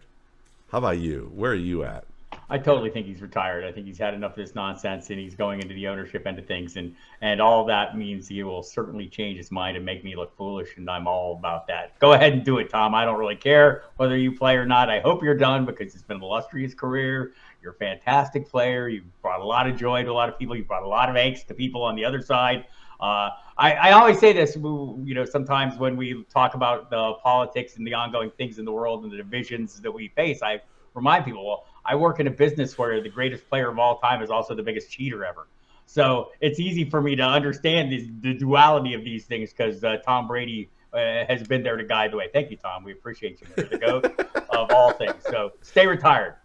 How 0.70 0.78
about 0.78 0.98
you? 0.98 1.30
Where 1.34 1.52
are 1.52 1.54
you 1.54 1.84
at? 1.84 2.04
I 2.50 2.58
totally 2.58 2.90
think 2.90 3.06
he's 3.06 3.22
retired. 3.22 3.64
I 3.64 3.72
think 3.72 3.86
he's 3.86 3.98
had 3.98 4.14
enough 4.14 4.32
of 4.32 4.36
this 4.36 4.54
nonsense, 4.54 5.10
and 5.10 5.18
he's 5.18 5.34
going 5.34 5.60
into 5.60 5.74
the 5.74 5.88
ownership 5.88 6.26
end 6.26 6.38
of 6.38 6.46
things, 6.46 6.76
and 6.76 6.94
and 7.20 7.40
all 7.40 7.64
that 7.66 7.96
means 7.96 8.28
he 8.28 8.42
will 8.42 8.62
certainly 8.62 9.08
change 9.08 9.38
his 9.38 9.50
mind 9.50 9.76
and 9.76 9.84
make 9.84 10.04
me 10.04 10.14
look 10.14 10.36
foolish, 10.36 10.76
and 10.76 10.88
I'm 10.90 11.06
all 11.06 11.36
about 11.38 11.66
that. 11.68 11.98
Go 11.98 12.12
ahead 12.12 12.32
and 12.32 12.44
do 12.44 12.58
it, 12.58 12.68
Tom. 12.68 12.94
I 12.94 13.04
don't 13.04 13.18
really 13.18 13.36
care 13.36 13.84
whether 13.96 14.16
you 14.16 14.32
play 14.32 14.56
or 14.56 14.66
not. 14.66 14.90
I 14.90 15.00
hope 15.00 15.22
you're 15.22 15.36
done 15.36 15.64
because 15.64 15.94
it's 15.94 16.02
been 16.02 16.18
an 16.18 16.22
illustrious 16.22 16.74
career. 16.74 17.32
You're 17.62 17.72
a 17.72 17.76
fantastic 17.76 18.48
player. 18.48 18.88
You've 18.88 19.22
brought 19.22 19.40
a 19.40 19.44
lot 19.44 19.66
of 19.66 19.76
joy 19.76 20.02
to 20.02 20.10
a 20.10 20.12
lot 20.12 20.28
of 20.28 20.38
people. 20.38 20.54
You've 20.54 20.68
brought 20.68 20.82
a 20.82 20.88
lot 20.88 21.08
of 21.08 21.16
angst 21.16 21.46
to 21.46 21.54
people 21.54 21.82
on 21.82 21.96
the 21.96 22.04
other 22.04 22.20
side. 22.20 22.66
Uh, 23.00 23.30
I, 23.56 23.72
I 23.72 23.92
always 23.92 24.18
say 24.18 24.32
this, 24.32 24.56
you 24.56 25.14
know, 25.14 25.24
sometimes 25.24 25.78
when 25.78 25.96
we 25.96 26.24
talk 26.32 26.54
about 26.54 26.90
the 26.90 27.14
politics 27.22 27.76
and 27.76 27.86
the 27.86 27.94
ongoing 27.94 28.30
things 28.30 28.58
in 28.58 28.64
the 28.64 28.72
world 28.72 29.02
and 29.02 29.12
the 29.12 29.16
divisions 29.16 29.80
that 29.80 29.90
we 29.90 30.08
face, 30.08 30.42
I 30.42 30.60
remind 30.94 31.24
people, 31.24 31.46
well, 31.46 31.66
I 31.84 31.96
work 31.96 32.20
in 32.20 32.26
a 32.26 32.30
business 32.30 32.78
where 32.78 33.00
the 33.00 33.08
greatest 33.08 33.48
player 33.48 33.68
of 33.68 33.78
all 33.78 33.98
time 33.98 34.22
is 34.22 34.30
also 34.30 34.54
the 34.54 34.62
biggest 34.62 34.90
cheater 34.90 35.24
ever. 35.24 35.46
So 35.86 36.30
it's 36.40 36.58
easy 36.58 36.88
for 36.88 37.00
me 37.00 37.14
to 37.16 37.22
understand 37.22 37.92
the, 37.92 38.10
the 38.20 38.34
duality 38.34 38.94
of 38.94 39.04
these 39.04 39.24
things 39.24 39.52
because 39.52 39.84
uh, 39.84 39.98
Tom 39.98 40.26
Brady 40.26 40.68
uh, 40.92 41.24
has 41.26 41.46
been 41.46 41.62
there 41.62 41.76
to 41.76 41.84
guide 41.84 42.12
the 42.12 42.16
way. 42.16 42.28
Thank 42.32 42.50
you, 42.50 42.56
Tom. 42.56 42.84
We 42.84 42.92
appreciate 42.92 43.40
you. 43.40 43.46
You're 43.56 43.66
the 43.66 43.78
goat 43.78 44.04
of 44.50 44.70
all 44.70 44.92
things. 44.92 45.22
So 45.28 45.52
stay 45.62 45.86
retired. 45.86 46.36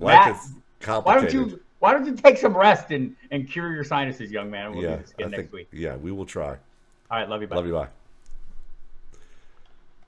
Life 0.00 0.26
Matt, 0.26 0.36
is 0.36 1.04
Why 1.04 1.14
don't 1.14 1.32
you 1.32 1.60
Why 1.78 1.92
don't 1.92 2.06
you 2.06 2.14
take 2.14 2.36
some 2.38 2.56
rest 2.56 2.90
and, 2.90 3.14
and 3.30 3.48
cure 3.48 3.72
your 3.72 3.84
sinuses, 3.84 4.30
young 4.30 4.50
man? 4.50 4.72
We'll 4.72 4.82
yeah, 4.82 4.96
do 4.96 5.02
this 5.02 5.12
again 5.12 5.26
I 5.26 5.30
next 5.30 5.42
think, 5.42 5.52
week. 5.52 5.68
yeah, 5.72 5.96
we 5.96 6.10
will 6.10 6.26
try. 6.26 6.56
All 7.10 7.18
right, 7.18 7.28
love 7.28 7.42
you. 7.42 7.48
Bye. 7.48 7.56
Love 7.56 7.66
you. 7.66 7.72
Bye. 7.72 7.88